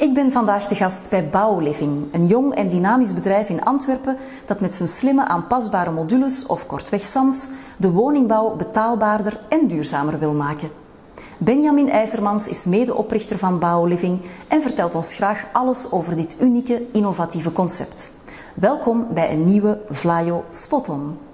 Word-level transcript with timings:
Ik 0.00 0.14
ben 0.14 0.32
vandaag 0.32 0.66
de 0.66 0.74
gast 0.74 1.10
bij 1.10 1.28
Bouwliving, 1.28 2.14
een 2.14 2.26
jong 2.26 2.54
en 2.54 2.68
dynamisch 2.68 3.14
bedrijf 3.14 3.48
in 3.48 3.64
Antwerpen 3.64 4.16
dat 4.46 4.60
met 4.60 4.74
zijn 4.74 4.88
slimme 4.88 5.24
aanpasbare 5.24 5.90
modules, 5.90 6.46
of 6.46 6.66
kortweg 6.66 7.02
SAMS, 7.02 7.50
de 7.76 7.90
woningbouw 7.90 8.56
betaalbaarder 8.56 9.40
en 9.48 9.66
duurzamer 9.66 10.18
wil 10.18 10.34
maken. 10.34 10.70
Benjamin 11.38 11.90
IJzermans 11.90 12.48
is 12.48 12.64
medeoprichter 12.64 13.38
van 13.38 13.58
Bouwliving 13.58 14.20
en 14.48 14.62
vertelt 14.62 14.94
ons 14.94 15.14
graag 15.14 15.46
alles 15.52 15.92
over 15.92 16.16
dit 16.16 16.36
unieke, 16.40 16.82
innovatieve 16.92 17.52
concept. 17.52 18.10
Welkom 18.54 19.06
bij 19.14 19.32
een 19.32 19.44
nieuwe 19.44 19.80
Vlaio 19.88 20.44
Spot-on. 20.48 21.29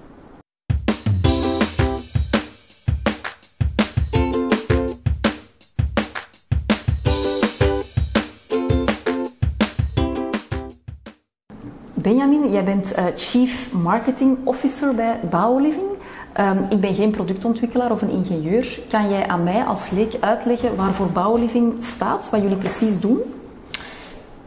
Benjamin, 12.06 12.51
jij 12.51 12.65
bent 12.65 12.98
uh, 12.98 13.05
Chief 13.16 13.73
Marketing 13.73 14.38
Officer 14.45 14.95
bij 14.95 15.20
Bouwliving. 15.30 15.87
Um, 16.41 16.66
ik 16.69 16.80
ben 16.80 16.95
geen 16.95 17.10
productontwikkelaar 17.10 17.91
of 17.91 18.02
een 18.02 18.10
ingenieur. 18.10 18.79
Kan 18.88 19.10
jij 19.10 19.27
aan 19.29 19.42
mij 19.42 19.62
als 19.62 19.91
leek 19.91 20.12
uitleggen 20.20 20.77
waarvoor 20.77 21.06
Bouwliving 21.06 21.84
staat, 21.84 22.30
wat 22.30 22.41
jullie 22.41 22.56
precies 22.56 23.01
doen? 23.01 23.19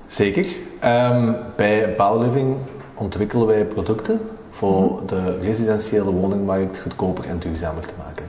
Zeker. 0.07 0.45
Um, 0.83 1.35
bij 1.55 1.95
Bouwliving 1.97 2.55
ontwikkelen 2.93 3.47
wij 3.47 3.65
producten 3.65 4.19
voor 4.49 4.81
mm 4.81 4.97
-hmm. 4.97 5.07
de 5.07 5.39
residentiële 5.39 6.11
woningmarkt 6.11 6.79
goedkoper 6.79 7.25
en 7.29 7.37
duurzamer 7.39 7.85
te 7.85 7.93
maken. 8.05 8.25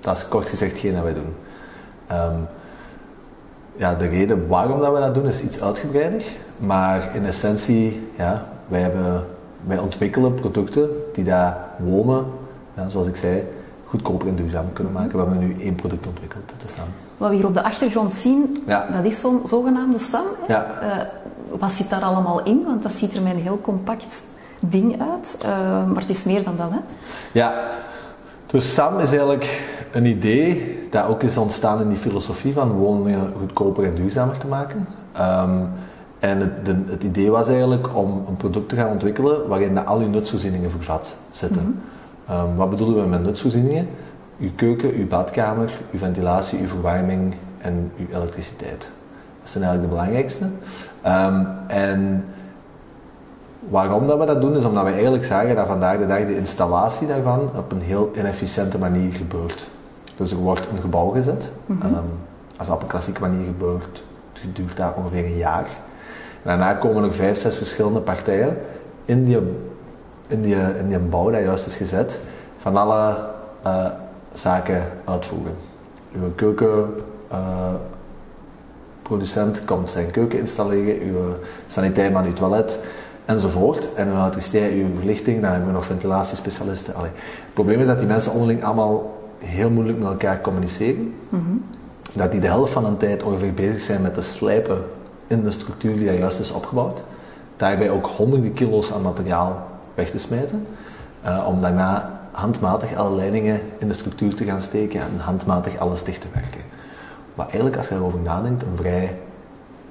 Dat 0.00 0.16
is 0.16 0.28
kort 0.28 0.48
gezegd 0.48 0.78
geen 0.78 1.02
wij 1.02 1.14
doen. 1.14 1.34
Um, 2.12 2.48
ja, 3.76 3.94
de 3.94 4.08
reden 4.08 4.48
waarom 4.48 4.80
dat 4.80 4.92
we 4.92 5.00
dat 5.00 5.14
doen 5.14 5.26
is 5.26 5.42
iets 5.42 5.60
uitgebreider, 5.60 6.22
maar 6.56 7.14
in 7.14 7.24
essentie, 7.24 8.08
ja, 8.16 8.51
wij, 8.68 8.80
hebben, 8.80 9.24
wij 9.66 9.78
ontwikkelen 9.78 10.34
producten 10.34 10.88
die 11.12 11.24
daar 11.24 11.56
wonen, 11.78 12.24
ja, 12.76 12.88
zoals 12.88 13.06
ik 13.06 13.16
zei, 13.16 13.42
goedkoper 13.86 14.28
en 14.28 14.34
duurzamer 14.34 14.72
kunnen 14.72 14.92
maken. 14.92 15.12
We 15.12 15.18
hebben 15.18 15.38
nu 15.38 15.56
één 15.60 15.74
product 15.74 16.06
ontwikkeld 16.06 16.48
te 16.56 16.68
staan. 16.68 16.86
Wat 17.16 17.30
we 17.30 17.36
hier 17.36 17.46
op 17.46 17.54
de 17.54 17.62
achtergrond 17.62 18.14
zien, 18.14 18.62
Ja. 18.66 18.86
dat 18.96 19.04
is 19.04 19.20
zo'n 19.20 19.40
zogenaamde 19.44 19.98
SAM. 19.98 20.24
Ja. 20.48 20.66
Eh, 20.80 21.06
wat 21.58 21.72
zit 21.72 21.90
daar 21.90 22.02
allemaal 22.02 22.42
in? 22.42 22.62
Want 22.66 22.82
dat 22.82 22.92
ziet 22.92 23.14
er 23.14 23.22
met 23.22 23.32
een 23.32 23.40
heel 23.42 23.60
compact 23.60 24.22
ding 24.60 25.00
uit. 25.12 25.38
Eh, 25.42 25.50
maar 25.86 26.00
het 26.00 26.10
is 26.10 26.24
meer 26.24 26.44
dan 26.44 26.54
dat, 26.56 26.70
hè? 26.70 26.78
Ja, 27.32 27.54
dus 28.46 28.74
SAM 28.74 28.98
is 29.00 29.08
eigenlijk 29.10 29.70
een 29.92 30.04
idee 30.06 30.78
dat 30.90 31.06
ook 31.06 31.22
is 31.22 31.36
ontstaan 31.36 31.80
in 31.80 31.88
die 31.88 31.98
filosofie 31.98 32.52
van 32.52 32.70
woningen 32.70 33.32
goedkoper 33.38 33.84
en 33.84 33.94
duurzamer 33.94 34.38
te 34.38 34.46
maken. 34.46 34.86
Ehm, 35.12 35.60
en 36.22 36.40
het, 36.40 36.64
de- 36.66 36.84
het 36.86 37.02
idee 37.02 37.30
was 37.30 37.48
eigenlijk 37.48 37.96
om 37.96 38.24
een 38.28 38.36
product 38.36 38.68
te 38.68 38.76
gaan 38.76 38.90
ontwikkelen 38.90 39.48
waarin 39.48 39.86
al 39.86 40.00
je 40.00 40.06
nutsvoorzieningen 40.06 40.70
vervat 40.70 41.16
zitten. 41.30 41.80
Ehm, 42.28 42.54
wat 42.56 42.70
bedoelen 42.70 43.02
we 43.02 43.08
met 43.08 43.22
nutsvoorzieningen? 43.22 43.88
Uw 44.40 44.50
keuken, 44.56 44.94
uw 44.94 45.06
badkamer, 45.06 45.72
uw 45.92 45.98
ventilatie, 45.98 46.60
uw 46.60 46.66
verwarming 46.66 47.34
en 47.58 47.92
uw 47.98 48.06
elektriciteit. 48.16 48.88
Dat 49.40 49.50
zijn 49.50 49.64
eigenlijk 49.64 49.92
de 49.92 49.98
belangrijkste. 49.98 50.44
Ehm, 51.02 51.44
en 51.66 52.24
Waarom 53.68 54.06
dat 54.06 54.18
we 54.18 54.26
dat 54.26 54.40
doen, 54.40 54.56
is 54.56 54.64
omdat 54.64 54.84
we 54.84 54.90
eigenlijk 54.90 55.24
zagen 55.24 55.56
dat 55.56 55.66
vandaag 55.66 55.98
de 55.98 56.06
dag 56.06 56.18
de 56.26 56.36
installatie 56.36 57.06
daarvan 57.06 57.50
op 57.56 57.72
een 57.72 57.80
heel 57.80 58.10
inefficiënte 58.16 58.78
manier 58.78 59.12
gebeurt. 59.12 59.70
Dus 60.16 60.30
er 60.30 60.36
wordt 60.36 60.66
een 60.72 60.80
gebouw 60.80 61.08
gezet. 61.08 61.50
Ehm, 61.82 61.94
als 62.56 62.66
dat 62.66 62.76
op 62.76 62.82
een 62.82 62.88
klassieke 62.88 63.20
manier 63.20 63.44
gebeurt, 63.46 64.04
duurt 64.52 64.76
dat 64.76 64.94
ongeveer 64.96 65.24
een 65.24 65.36
jaar. 65.36 65.66
Daarna 66.42 66.74
komen 66.74 67.04
er 67.04 67.14
vijf, 67.14 67.38
zes 67.38 67.56
verschillende 67.56 68.00
partijen 68.00 68.56
in 69.04 69.22
die, 69.24 69.38
in 70.26 70.42
die, 70.42 70.56
in 70.78 70.88
die 70.88 70.98
bouw 70.98 71.30
dat 71.30 71.42
juist 71.42 71.66
is 71.66 71.76
gezet, 71.76 72.18
van 72.58 72.76
alle 72.76 73.16
eh, 73.62 73.86
zaken 74.32 74.82
uitvoeren. 75.04 75.54
Uw 76.14 76.32
keuken, 76.34 76.94
eh, 77.28 77.74
komt 79.64 79.90
zijn 79.90 80.10
keuken 80.10 80.38
installeren, 80.38 81.00
uw 81.00 81.18
sanitairman 81.66 82.24
uw 82.24 82.32
toilet 82.32 82.78
enzovoort. 83.24 83.94
En 83.94 84.08
uw 84.08 84.16
elektriciteit, 84.16 84.72
uw 84.72 84.94
verlichting, 84.94 85.40
dan 85.40 85.50
hebben 85.50 85.68
we 85.68 85.74
nog 85.74 85.84
ventilatiespecialisten. 85.84 86.94
Allee. 86.94 87.10
Het 87.14 87.54
probleem 87.54 87.80
is 87.80 87.86
dat 87.86 87.98
die 87.98 88.06
mensen 88.06 88.32
onderling 88.32 88.64
allemaal 88.64 89.20
heel 89.38 89.70
moeilijk 89.70 89.98
met 89.98 90.08
elkaar 90.08 90.40
communiceren. 90.40 91.14
Dat 92.12 92.32
die 92.32 92.40
de 92.40 92.46
helft 92.46 92.72
van 92.72 92.84
hun 92.84 92.96
tijd 92.96 93.22
ongeveer 93.22 93.54
bezig 93.54 93.80
zijn 93.80 94.02
met 94.02 94.14
te 94.14 94.22
slijpen 94.22 94.84
in 95.32 95.44
de 95.44 95.50
structuur 95.50 95.96
die 95.96 96.06
daar 96.06 96.18
juist 96.18 96.40
is 96.40 96.52
opgebouwd. 96.52 97.02
Daarbij 97.56 97.90
ook 97.90 98.06
honderden 98.06 98.52
kilo's 98.52 98.92
aan 98.92 99.02
materiaal 99.02 99.66
weg 99.94 100.10
te 100.10 100.18
smijten. 100.18 100.66
eh, 101.22 101.44
om 101.46 101.60
daarna 101.60 102.20
handmatig 102.30 102.94
alle 102.94 103.16
leidingen 103.16 103.60
in 103.78 103.88
de 103.88 103.94
structuur 103.94 104.34
te 104.34 104.44
gaan 104.44 104.62
steken 104.62 105.00
en 105.00 105.18
handmatig 105.18 105.78
alles 105.78 106.04
dicht 106.04 106.20
te 106.20 106.26
werken. 106.32 106.60
Wat 107.34 107.46
eigenlijk, 107.46 107.76
als 107.76 107.88
je 107.88 107.94
erover 107.94 108.18
nadenkt, 108.18 108.62
een 108.62 108.76
vrij 108.76 109.18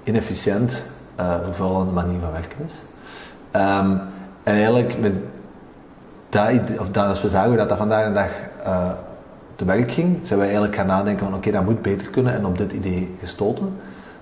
inefficiënt, 0.03 0.81
eh 1.15 1.35
vervuilende 1.43 1.91
manier 1.91 2.19
van 2.19 2.31
werken 2.31 2.65
is. 2.65 2.75
Ehm, 3.51 3.91
en 4.43 4.53
eigenlijk 4.53 4.99
met 4.99 5.13
dat, 6.29 6.51
of 6.79 6.89
dat, 6.89 7.07
als 7.07 7.21
we 7.21 7.29
zagen 7.29 7.57
dat 7.57 7.69
dat 7.69 7.77
vandaag 7.77 8.07
de 8.07 8.13
dag 8.13 8.31
eh, 8.63 8.89
te 9.55 9.65
werk 9.65 9.91
ging, 9.91 10.19
zijn 10.23 10.39
we 10.39 10.45
eigenlijk 10.45 10.75
gaan 10.75 10.87
nadenken 10.87 11.25
van 11.25 11.35
oké, 11.35 11.51
dat 11.51 11.65
moet 11.65 11.81
beter 11.81 12.07
kunnen 12.07 12.33
en 12.33 12.45
op 12.45 12.57
dit 12.57 12.71
idee 12.71 13.15
gestoten. 13.19 13.77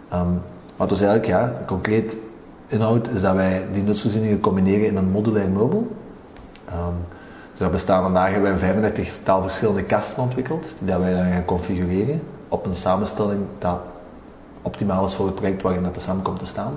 Ehm, 0.10 0.34
wat 0.80 0.90
dus 0.90 1.02
eigenlijk 1.02 1.30
ja, 1.30 1.54
concreet 1.66 2.18
inhoudt, 2.68 3.10
is 3.10 3.22
dat 3.22 3.36
wij 3.36 3.66
die 3.74 3.84
nutsvoorzieningen 3.84 4.40
combineren 4.40 4.86
in 4.86 4.98
een 4.98 5.10
modulair 5.10 5.50
meubel. 5.50 5.88
Ehm, 6.66 6.94
dus 7.52 7.60
dat 7.60 7.72
bestaan 7.72 8.02
vandaag 8.04 8.32
hebben 8.32 8.50
wij 8.50 8.60
35 8.60 9.14
taal 9.24 9.42
verschillende 9.42 9.84
kasten 9.84 10.24
ontwikkeld, 10.24 10.66
die 10.78 10.88
dat 10.88 11.00
wij 11.00 11.14
dan 11.14 11.32
gaan 11.32 11.46
configureren 11.46 12.22
op 12.48 12.66
een 12.66 12.76
samenstelling 12.76 13.40
dat 13.58 13.78
optimaal 14.62 15.06
is 15.06 15.14
voor 15.14 15.26
het 15.26 15.36
project 15.36 15.62
waarin 15.62 15.84
dat 15.84 16.02
samen 16.02 16.24
komt 16.24 16.40
te 16.40 16.46
staan. 16.46 16.74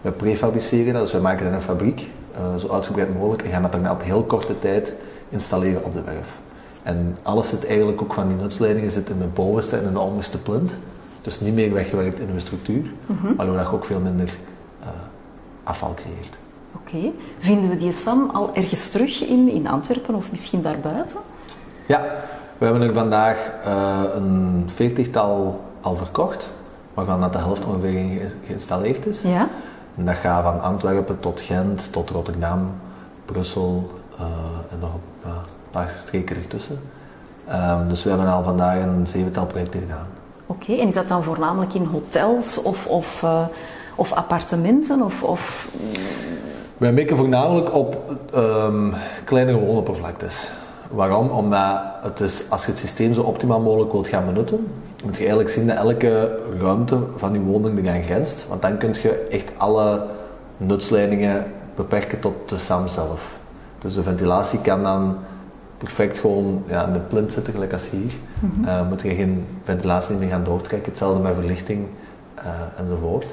We 0.00 0.10
prefabriceren 0.10 0.92
dat, 0.92 1.02
dus 1.02 1.12
we 1.12 1.18
maken 1.18 1.38
dat 1.38 1.48
in 1.48 1.54
een 1.54 1.62
fabriek, 1.62 2.10
eh, 2.34 2.56
zo 2.56 2.68
uitgebreid 2.68 3.14
mogelijk, 3.14 3.42
en 3.42 3.50
gaan 3.50 3.62
dat 3.62 3.72
daarna 3.72 3.92
op 3.92 4.02
heel 4.02 4.22
korte 4.22 4.58
tijd 4.58 4.92
installeren 5.28 5.84
op 5.84 5.94
de 5.94 6.02
werf. 6.02 6.28
En 6.82 7.16
alles 7.22 7.48
zit 7.48 7.66
eigenlijk 7.66 8.02
ook 8.02 8.14
van 8.14 8.28
die 8.28 8.36
nutsleidingen 8.36 8.90
zit 8.90 9.08
in 9.08 9.18
de 9.18 9.26
bovenste 9.26 9.76
en 9.76 9.84
in 9.84 9.92
de 9.92 9.98
onderste 9.98 10.38
plint. 10.38 10.74
Dus 11.24 11.40
niet 11.40 11.54
meer 11.54 11.72
weggewerkt 11.72 12.20
in 12.20 12.28
uw 12.32 12.38
structuur, 12.38 12.92
waardoor 13.36 13.56
dat 13.56 13.66
je 13.66 13.72
ook 13.72 13.84
veel 13.84 14.00
minder 14.00 14.28
eh, 14.82 14.88
afval 15.62 15.94
creëert. 15.94 16.36
Oké. 16.76 17.10
Vinden 17.38 17.70
we 17.70 17.76
die 17.76 17.92
SAM 17.92 18.30
al 18.32 18.50
ergens 18.54 18.90
terug 18.90 19.24
in, 19.28 19.48
in 19.48 19.66
Antwerpen 19.68 20.14
of 20.14 20.30
misschien 20.30 20.62
daarbuiten? 20.62 21.16
Ja, 21.86 22.02
we 22.58 22.64
hebben 22.64 22.82
er 22.82 22.92
vandaag 22.92 23.50
eh, 23.64 24.00
een 24.14 24.62
veertigtal 24.74 25.60
al 25.80 25.96
verkocht, 25.96 26.48
waarvan 26.94 27.20
dat 27.20 27.32
de 27.32 27.38
helft 27.38 27.64
ongeveer 27.64 27.92
ge- 27.92 28.34
geïnstalleerd 28.46 29.06
is. 29.06 29.22
Ja. 29.22 29.48
En 29.96 30.04
dat 30.04 30.14
gaat 30.16 30.42
van 30.42 30.60
Antwerpen 30.62 31.20
tot 31.20 31.40
Gent, 31.40 31.92
tot 31.92 32.10
Rotterdam, 32.10 32.70
Brussel 33.24 33.90
eh, 34.18 34.24
en 34.72 34.78
nog 34.80 34.90
een 35.24 35.30
paar 35.70 35.94
streken 35.98 36.36
ertussen. 36.36 36.78
Ehm, 37.46 37.88
dus 37.88 38.02
we 38.02 38.08
hebben 38.10 38.28
al 38.28 38.42
vandaag 38.42 38.82
een 38.82 39.06
zevental 39.06 39.46
projecten 39.46 39.80
gedaan. 39.80 40.06
Oké. 40.46 40.72
En 40.72 40.88
is 40.88 40.94
dat 40.94 41.08
dan 41.08 41.22
voornamelijk 41.22 41.74
in 41.74 41.84
hotels 41.84 42.62
of, 42.62 42.86
of, 42.86 43.22
eh, 43.22 43.46
of 43.94 44.12
appartementen? 44.12 45.02
Of, 45.02 45.22
of... 45.22 45.68
Wij 46.76 46.92
mikken 46.92 47.16
voornamelijk 47.16 47.74
op 47.74 47.96
ehm 48.32 48.92
kleinere 49.24 49.58
woonoppervlaktes. 49.58 50.50
Waarom? 50.90 51.30
Omdat 51.30 51.80
het 52.02 52.20
is, 52.20 52.44
als 52.48 52.64
je 52.64 52.70
het 52.70 52.80
systeem 52.80 53.14
zo 53.14 53.22
optimaal 53.22 53.60
mogelijk 53.60 53.92
wilt 53.92 54.08
gaan 54.08 54.26
benutten, 54.26 54.66
moet 55.04 55.14
je 55.14 55.18
eigenlijk 55.18 55.50
zien 55.50 55.66
dat 55.66 55.76
elke 55.76 56.40
ruimte 56.60 56.98
van 57.16 57.32
je 57.32 57.40
woning 57.40 57.78
eraan 57.78 58.02
grenst. 58.02 58.46
Want 58.48 58.62
dan 58.62 58.78
kun 58.78 58.94
je 59.02 59.26
echt 59.30 59.48
alle 59.56 60.06
nutsleidingen 60.56 61.52
beperken 61.74 62.20
tot 62.20 62.34
de 62.48 62.58
SAM 62.58 62.88
zelf. 62.88 63.36
Dus 63.78 63.94
de 63.94 64.02
ventilatie 64.02 64.60
kan 64.60 64.82
dan 64.82 65.16
perfect 65.84 66.18
gewoon 66.18 66.62
ja, 66.66 66.86
in 66.86 66.92
de 66.92 66.98
plint 66.98 67.32
zitten, 67.32 67.52
gelijk 67.52 67.72
als 67.72 67.90
hier. 67.90 68.12
Eh, 68.64 68.88
moet 68.88 69.02
je 69.02 69.14
geen 69.14 69.46
ventilatie 69.64 70.16
meer 70.16 70.28
gaan 70.28 70.44
doortrekken. 70.44 70.88
Hetzelfde 70.88 71.22
met 71.22 71.34
verlichting 71.34 71.86
eh, 72.34 72.44
enzovoort. 72.78 73.26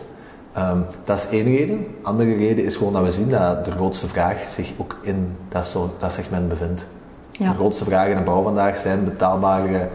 Ehm, 0.54 0.78
dat 1.04 1.18
is 1.18 1.30
één 1.30 1.44
reden. 1.44 1.86
Andere 2.02 2.36
reden 2.36 2.66
is 2.66 2.76
gewoon 2.76 2.94
dat 2.94 3.04
we 3.04 3.12
zien 3.12 3.30
dat 3.30 3.66
de 3.66 3.72
grootste 3.72 4.08
vraag 4.08 4.50
zich 4.50 4.72
ook 4.78 4.98
in 5.02 5.36
dat, 5.50 5.66
soort, 5.66 6.00
dat 6.00 6.12
segment 6.12 6.50
bevindt. 6.50 6.86
Ja. 7.32 7.50
De 7.50 7.56
grootste 7.56 7.86
vragen 7.86 8.12
in 8.12 8.18
de 8.18 8.24
bouw 8.24 8.44
vandaag 8.44 8.78
zijn 8.78 9.04
betaalbare, 9.04 9.90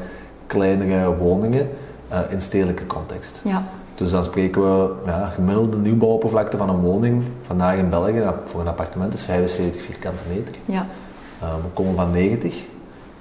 kleinere 0.47 1.17
woningen 1.17 1.69
eh, 2.09 2.19
in 2.29 2.41
stedelijke 2.41 2.87
context. 2.87 3.41
Ja. 3.45 3.63
Dus 3.95 4.11
dan 4.11 4.25
spreken 4.25 4.63
we 4.63 4.93
ja, 5.07 5.27
gemiddelde 5.35 5.77
nieuwbouwoppervlakte 5.77 6.57
van 6.57 6.69
een 6.69 6.81
woning 6.81 7.25
vandaag 7.43 7.77
in 7.77 7.91
België 7.91 8.31
voor 8.47 8.61
een 8.61 8.69
appartement 8.69 9.15
is 9.15 9.23
75 9.23 9.83
vierkante 9.83 10.23
meter. 10.29 10.55
Ja. 10.65 10.87
Uh, 11.43 11.55
we 11.55 11.69
komen 11.75 11.95
van 11.95 12.11
90 12.11 12.57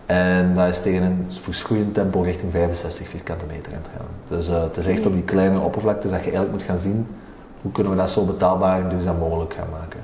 en 0.05 0.55
dat 0.55 0.67
is 0.67 0.81
tegen 0.81 1.03
een 1.03 1.27
verschroeiend 1.41 1.93
tempo 1.93 2.21
richting 2.21 2.51
65 2.51 3.07
vierkante 3.07 3.45
meter 3.45 3.71
aan 3.71 3.77
het 3.77 3.89
gaan. 3.97 4.37
Dus 4.37 4.49
uh, 4.49 4.61
het 4.61 4.77
is 4.77 4.85
echt 4.85 5.05
op 5.05 5.13
die 5.13 5.23
kleine 5.23 5.59
oppervlaktes 5.59 6.11
dat 6.11 6.19
je 6.19 6.25
eigenlijk 6.25 6.51
moet 6.51 6.63
gaan 6.63 6.79
zien 6.79 7.07
hoe 7.61 7.71
kunnen 7.71 7.91
we 7.91 7.97
dat 7.97 8.09
zo 8.09 8.23
betaalbaar 8.23 8.81
en 8.81 8.89
duurzaam 8.89 9.17
mogelijk 9.17 9.53
gaan 9.53 9.67
maken. 9.79 9.99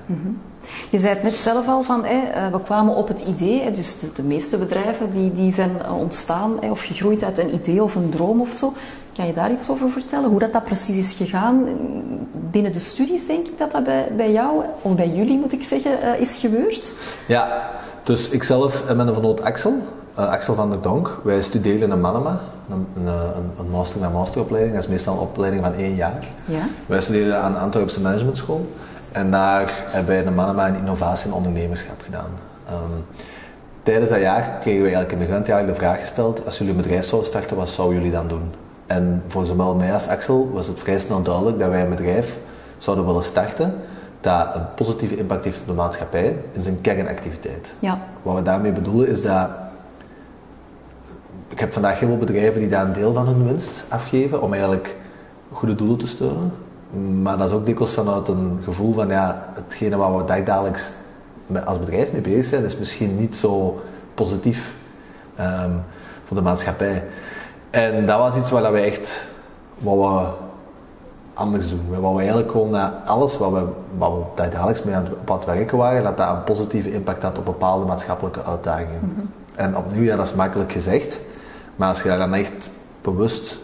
Je 0.90 1.00
zei 1.00 1.14
het 1.14 1.24
net 1.24 1.36
zelf 1.36 1.68
al 1.68 1.84
van, 1.84 2.06
hè, 2.06 2.50
we 2.50 2.62
kwamen 2.62 2.96
op 2.96 3.08
het 3.08 3.22
idee, 3.22 3.72
dus 3.72 4.00
de, 4.00 4.12
de, 4.16 4.24
meeste 4.24 4.58
bedrijven 4.58 5.14
die, 5.14 5.34
die 5.34 5.54
zijn 5.54 5.72
ontstaan 6.00 6.58
hè, 6.62 6.72
of 6.72 6.82
gegroeid 6.82 7.24
uit 7.24 7.38
een 7.38 7.54
idee 7.54 7.84
of 7.84 7.96
een 7.96 8.10
droom 8.10 8.42
of 8.42 8.52
zo. 8.54 8.74
Kan 9.16 9.28
je 9.28 9.34
daar 9.34 9.52
iets 9.52 9.70
over 9.70 9.90
vertellen? 9.90 10.30
Hoe 10.30 10.40
dat, 10.40 10.54
dat 10.54 10.64
precies 10.64 10.98
is 10.98 11.14
gegaan? 11.14 11.68
Binnen 12.32 12.74
de 12.74 12.80
studies 12.80 13.28
denk 13.28 13.48
ik 13.48 13.58
dat 13.58 13.72
dat 13.72 13.84
bij, 13.84 14.08
bij 14.16 14.32
jou, 14.32 14.64
of 14.82 14.96
bij 14.96 15.10
jullie 15.10 15.40
moet 15.40 15.54
ik 15.54 15.64
zeggen, 15.64 16.20
is 16.20 16.38
gebeurd? 16.38 16.94
Ja, 17.26 17.72
dus 18.04 18.30
ik 18.30 18.44
zelf 18.44 18.88
en 18.88 18.98
mijn 18.98 19.14
vernoot 19.14 19.42
Axel, 19.42 19.74
uh, 20.20 20.30
Axel 20.30 20.56
van 20.56 20.70
der 20.70 20.82
Donk, 20.82 21.20
wij 21.24 21.42
studeren 21.42 21.92
in 21.92 22.02
Manama, 22.02 22.40
een, 22.70 22.88
een, 22.96 23.14
een 23.60 23.70
master 23.70 24.00
naar 24.00 24.12
masteropleiding, 24.12 24.76
dat 24.76 24.84
is 24.84 24.90
meestal 24.90 25.14
een 25.14 25.20
opleiding 25.20 25.64
van 25.64 25.74
één 25.74 25.96
jaar. 25.96 26.24
Ja? 26.46 26.64
Wij 26.86 27.02
studeren 27.02 27.42
aan 27.42 27.52
de 27.52 27.58
Antwerpse 27.58 28.02
Management 28.02 28.38
School 28.38 28.68
en 29.12 29.32
daar 29.32 29.72
hebben 29.88 30.16
wij 30.16 30.24
in 30.24 30.36
Manama 30.36 30.68
een 30.68 30.76
innovatie 30.78 31.30
en 31.30 31.36
ondernemerschap 31.36 32.02
gedaan. 32.04 32.30
Um, 32.70 33.06
tijdens 33.84 34.10
dat 34.10 34.20
jaar 34.20 34.58
kregen 34.60 34.82
wij 34.82 34.94
eigenlijk 34.94 35.12
in 35.12 35.28
de 35.28 35.34
grondjaar 35.34 35.66
de 35.66 35.76
vraag 35.76 36.00
gesteld, 36.00 36.46
als 36.46 36.58
jullie 36.58 36.74
een 36.74 36.82
bedrijf 36.82 37.06
zouden 37.06 37.30
starten, 37.30 37.58
wat 37.58 37.70
zouden 37.70 37.98
jullie 37.98 38.12
dan 38.12 38.28
doen? 38.28 38.52
En 38.88 39.24
voor 39.28 39.46
zowel 39.46 39.76
mij 39.76 39.94
als 39.94 40.08
Axel 40.08 40.52
was 40.54 40.68
het 40.68 40.80
vrij 40.80 41.00
snel 41.00 41.22
duidelijk 41.22 41.60
dat 41.60 41.70
wij 41.70 41.82
een 41.82 41.90
bedrijf 41.90 42.38
zouden 42.78 43.06
willen 43.06 43.24
starten 43.24 43.74
dat 44.22 44.56
een 44.56 44.74
positieve 44.76 45.18
impact 45.18 45.44
heeft 45.44 45.60
op 45.60 45.68
de 45.68 45.74
maatschappij 45.74 46.38
in 46.52 46.62
zijn 46.62 46.82
kernactiviteit. 46.82 47.74
Ja. 47.80 48.00
Wat 48.22 48.36
we 48.36 48.42
daarmee 48.42 48.72
bedoelen 48.72 49.08
is 49.08 49.22
dat 49.22 49.50
ik 51.48 51.60
heb 51.60 51.74
vandaag 51.74 52.00
heel 52.00 52.08
veel 52.08 52.18
bedrijven 52.18 52.60
die 52.60 52.70
daar 52.70 52.86
een 52.86 52.94
deel 52.94 53.14
van 53.14 53.28
hun 53.28 53.46
winst 53.48 53.84
afgeven 53.88 54.42
om 54.42 54.52
eigenlijk 54.52 54.96
goede 55.52 55.76
doelen 55.76 55.98
te 55.98 56.08
steunen. 56.08 56.54
Maar 57.22 57.38
dat 57.38 57.48
is 57.48 57.56
ook 57.56 57.66
dikwijls 57.66 57.94
vanuit 57.94 58.28
een 58.28 58.60
gevoel 58.64 58.94
van 58.94 59.08
ja, 59.08 59.50
hetgene 59.54 59.96
waar 59.96 60.18
we 60.18 60.44
dagelijks 60.44 60.92
als 61.66 61.80
bedrijf 61.80 62.12
mee 62.12 62.22
bezig 62.22 62.46
zijn, 62.46 62.64
is 62.64 62.78
misschien 62.78 63.18
niet 63.18 63.36
zo 63.36 63.82
positief 64.14 64.76
um, 65.40 65.84
voor 66.26 66.38
de 66.38 66.44
maatschappij. 66.44 67.04
En 67.70 68.06
dat 68.06 68.18
was 68.18 68.36
iets 68.36 68.52
waar 68.52 68.72
we 68.72 68.80
echt 68.80 69.28
wat 69.78 69.98
we 69.98 70.28
anders 71.42 71.70
doen. 71.70 71.86
We 71.90 72.00
wouden 72.00 72.22
eigenlijk 72.22 72.52
gewoon 72.52 72.72
dat 72.72 72.92
alles 73.06 73.38
wat 73.38 73.52
we, 73.52 73.64
wat 73.98 74.12
we 74.36 74.50
dagelijks 74.50 74.84
mee 74.84 74.96
aan 74.96 75.04
het, 75.04 75.14
op 75.14 75.28
het 75.28 75.46
werken 75.46 75.78
waren, 75.78 76.04
dat 76.04 76.18
dat 76.18 76.30
een 76.30 76.44
positieve 76.44 76.94
impact 76.94 77.24
had 77.24 77.38
op 77.38 77.46
bepaalde 77.46 77.86
maatschappelijke 77.86 78.44
uitdagingen. 78.44 79.00
Mhm. 79.00 79.26
En 79.56 79.78
opnieuw, 79.78 80.04
ja, 80.04 80.16
dat 80.16 80.26
is 80.26 80.34
makkelijk 80.34 80.72
gezegd, 80.72 81.20
maar 81.76 81.88
als 81.88 82.02
je 82.02 82.10
daar 82.10 82.18
dan 82.18 82.34
echt 82.34 82.70
bewust 83.02 83.58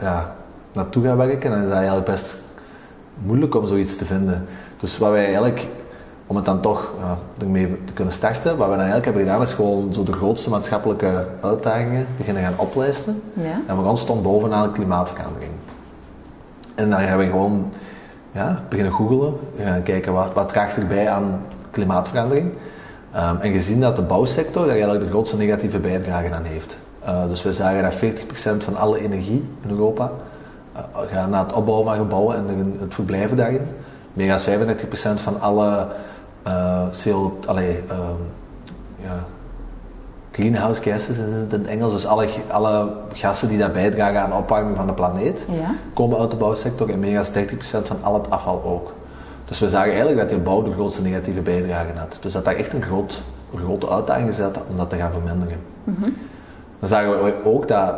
ja, 0.00 0.34
naartoe 0.72 1.04
gaat 1.04 1.16
werken, 1.16 1.50
dan 1.50 1.60
is 1.60 1.68
dat 1.68 1.76
eigenlijk 1.76 2.06
best 2.06 2.36
moeilijk 3.24 3.54
om 3.54 3.66
zoiets 3.66 3.96
te 3.96 4.04
vinden. 4.04 4.46
Dus 4.80 4.98
wat 4.98 5.10
wij 5.10 5.24
eigenlijk, 5.24 5.66
om 6.26 6.36
het 6.36 6.44
dan 6.44 6.60
toch 6.60 6.92
ja, 7.00 7.18
ermee 7.38 7.84
te 7.84 7.92
kunnen 7.92 8.14
starten, 8.14 8.56
wat 8.56 8.66
we 8.66 8.76
dan 8.76 8.84
eigenlijk 8.84 9.04
hebben 9.04 9.22
gedaan, 9.22 9.42
is 9.42 9.52
gewoon 9.52 9.92
zo 9.92 10.02
de 10.02 10.12
grootste 10.12 10.50
maatschappelijke 10.50 11.26
uitdagingen 11.40 12.06
beginnen 12.16 12.42
gaan 12.42 12.54
oplijsten. 12.56 13.22
Ja. 13.32 13.60
En 13.66 13.76
we 13.76 13.84
gaan 13.84 13.98
stond 13.98 14.22
bovenaan 14.22 14.72
klimaatverandering. 14.72 15.50
En 16.80 16.90
dan 16.90 17.00
gaan 17.02 17.18
we 17.18 17.24
gewoon 17.24 17.72
ja, 18.32 18.62
beginnen 18.68 18.92
googelen, 18.92 19.34
gaan 19.58 19.82
kijken 19.82 20.12
wat, 20.12 20.34
wat 20.34 20.48
draagt 20.48 20.76
erbij 20.76 21.08
aan 21.08 21.42
klimaatverandering. 21.70 22.52
Um, 23.16 23.40
en 23.40 23.52
gezien 23.52 23.80
dat 23.80 23.96
de 23.96 24.02
bouwsector 24.02 24.62
daar 24.62 24.70
eigenlijk 24.70 25.04
de 25.04 25.10
grootste 25.10 25.36
negatieve 25.36 25.78
bijdrage 25.78 26.34
aan 26.34 26.44
heeft. 26.44 26.76
Uh, 27.04 27.26
dus 27.28 27.42
we 27.42 27.52
zagen 27.52 27.82
dat 27.82 27.94
40% 27.94 28.64
van 28.64 28.76
alle 28.76 29.00
energie 29.00 29.48
in 29.62 29.70
Europa 29.70 30.10
uh, 30.76 30.80
gaat 31.12 31.30
naar 31.30 31.44
het 31.44 31.52
opbouwen 31.52 31.86
van 31.86 31.96
gebouwen 31.96 32.36
en 32.36 32.76
het 32.80 32.94
verblijven 32.94 33.36
daarin. 33.36 33.66
Meer 34.12 34.28
dan 34.28 34.76
35% 35.18 35.20
van 35.20 35.40
alle 35.40 35.86
CO, 37.04 37.38
allee, 37.46 37.82
ja, 39.02 39.24
greenhouse 40.30 40.82
gases 40.82 41.08
is 41.08 41.16
het 41.16 41.52
in 41.52 41.58
het 41.58 41.66
Engels, 41.66 41.92
dus 41.92 42.06
alle, 42.06 42.26
alle 42.48 42.92
gassen 43.12 43.48
die 43.48 43.58
daar 43.58 43.70
bijdragen 43.70 44.20
aan 44.20 44.30
de 44.30 44.36
opwarming 44.36 44.76
van 44.76 44.86
de 44.86 44.92
planeet, 44.92 45.44
ja. 45.48 45.74
komen 45.94 46.18
uit 46.18 46.30
de 46.30 46.36
bouwsector 46.36 46.90
en 46.90 46.98
meer 46.98 47.14
dan 47.32 47.44
30% 47.44 47.86
van 47.86 47.96
al 48.00 48.14
het 48.14 48.30
afval 48.30 48.62
ook. 48.64 48.92
Dus 49.44 49.58
we 49.58 49.68
zagen 49.68 49.88
eigenlijk 49.88 50.18
dat 50.18 50.28
die 50.28 50.38
bouw 50.38 50.62
de 50.62 50.72
grootste 50.72 51.02
negatieve 51.02 51.40
bijdrage 51.40 51.92
had. 51.96 52.18
Dus 52.20 52.32
dat 52.32 52.44
daar 52.44 52.54
echt 52.54 52.72
een, 52.72 52.82
groot, 52.82 53.22
grote 53.54 53.90
uitdaging 53.90 54.28
is 54.28 54.38
om 54.68 54.76
dat 54.76 54.90
te 54.90 54.96
gaan 54.96 55.12
verminderen. 55.12 55.58
Mm 55.84 55.96
-hmm. 56.00 56.16
Dan 56.78 56.88
zagen 56.88 57.24
we 57.24 57.34
ook 57.44 57.68
dat 57.68 57.94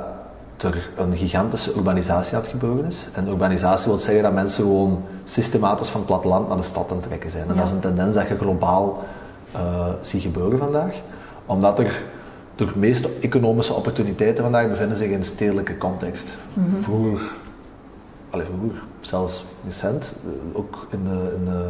er 0.57 0.91
een 0.97 1.17
gigantische 1.17 1.75
urbanisatie 1.77 2.37
aan 2.37 2.41
het 2.43 2.51
gebeuren 2.51 2.85
is. 2.85 3.07
En 3.13 3.29
urbanisatie 3.29 3.89
wil 3.91 3.99
zeggen 3.99 4.23
dat 4.23 4.33
mensen 4.33 4.65
gewoon 4.65 5.05
systematisch 5.25 5.89
van 5.89 6.01
het 6.01 6.09
platteland 6.09 6.49
naar 6.49 6.57
de 6.57 6.63
stad 6.63 6.87
aan 6.91 6.97
het 6.97 7.07
trekken 7.07 7.31
zijn. 7.31 7.49
En 7.49 7.55
Ja. 7.55 7.61
dat 7.61 7.65
is 7.65 7.73
een 7.73 7.81
tendens 7.81 8.15
dat 8.15 8.29
je 8.29 8.37
globaal 8.39 9.03
eh 9.53 9.61
ziet 10.03 10.23
gebeuren 10.23 10.59
vandaag. 10.59 10.95
Omdat 11.47 11.79
er 11.79 12.03
de 12.67 12.79
meeste 12.79 13.09
economische 13.21 13.73
opportuniteiten 13.73 14.43
vandaag 14.43 14.69
bevinden 14.69 14.97
zich 14.97 15.11
in 15.11 15.25
stedelijke 15.25 15.79
context. 15.79 16.37
Vroeger, 16.81 17.31
allee, 18.31 18.47
vroeger, 18.47 18.83
zelfs 19.01 19.45
recent, 19.65 20.15
eh, 20.25 20.59
ook 20.59 20.87
in 20.91 21.05
de, 21.05 21.35
in 21.37 21.45
de 21.45 21.69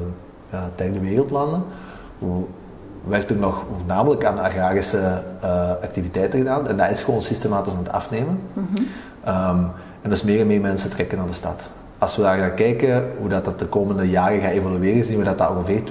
ja, 0.50 0.70
derde 0.76 1.00
wereldlanden, 1.00 1.64
werd 3.04 3.30
er 3.30 3.36
nog 3.36 3.64
voornamelijk 3.78 4.24
aan 4.24 4.38
agrarische 4.38 5.22
eh, 5.40 5.70
activiteiten 5.70 6.38
gedaan. 6.38 6.68
En 6.68 6.76
dat 6.76 6.90
is 6.90 7.02
gewoon 7.02 7.22
systematisch 7.22 7.72
aan 7.72 7.78
het 7.78 7.92
afnemen. 7.92 8.40
Ehm, 9.24 9.64
en 10.02 10.10
dus 10.10 10.22
meer 10.22 10.40
en 10.40 10.46
meer 10.46 10.60
mensen 10.60 10.90
trekken 10.90 11.18
naar 11.18 11.26
de 11.26 11.32
stad. 11.32 11.68
Als 11.98 12.16
we 12.16 12.22
daar 12.22 12.38
gaan 12.38 12.54
kijken 12.54 13.04
hoe 13.18 13.28
dat, 13.28 13.44
dat 13.44 13.58
de 13.58 13.66
komende 13.66 14.10
jaren 14.10 14.40
gaat 14.40 14.50
evolueren, 14.50 15.04
zien 15.04 15.18
we 15.18 15.24
dat 15.24 15.38
dat 15.38 15.50
ongeveer 15.50 15.82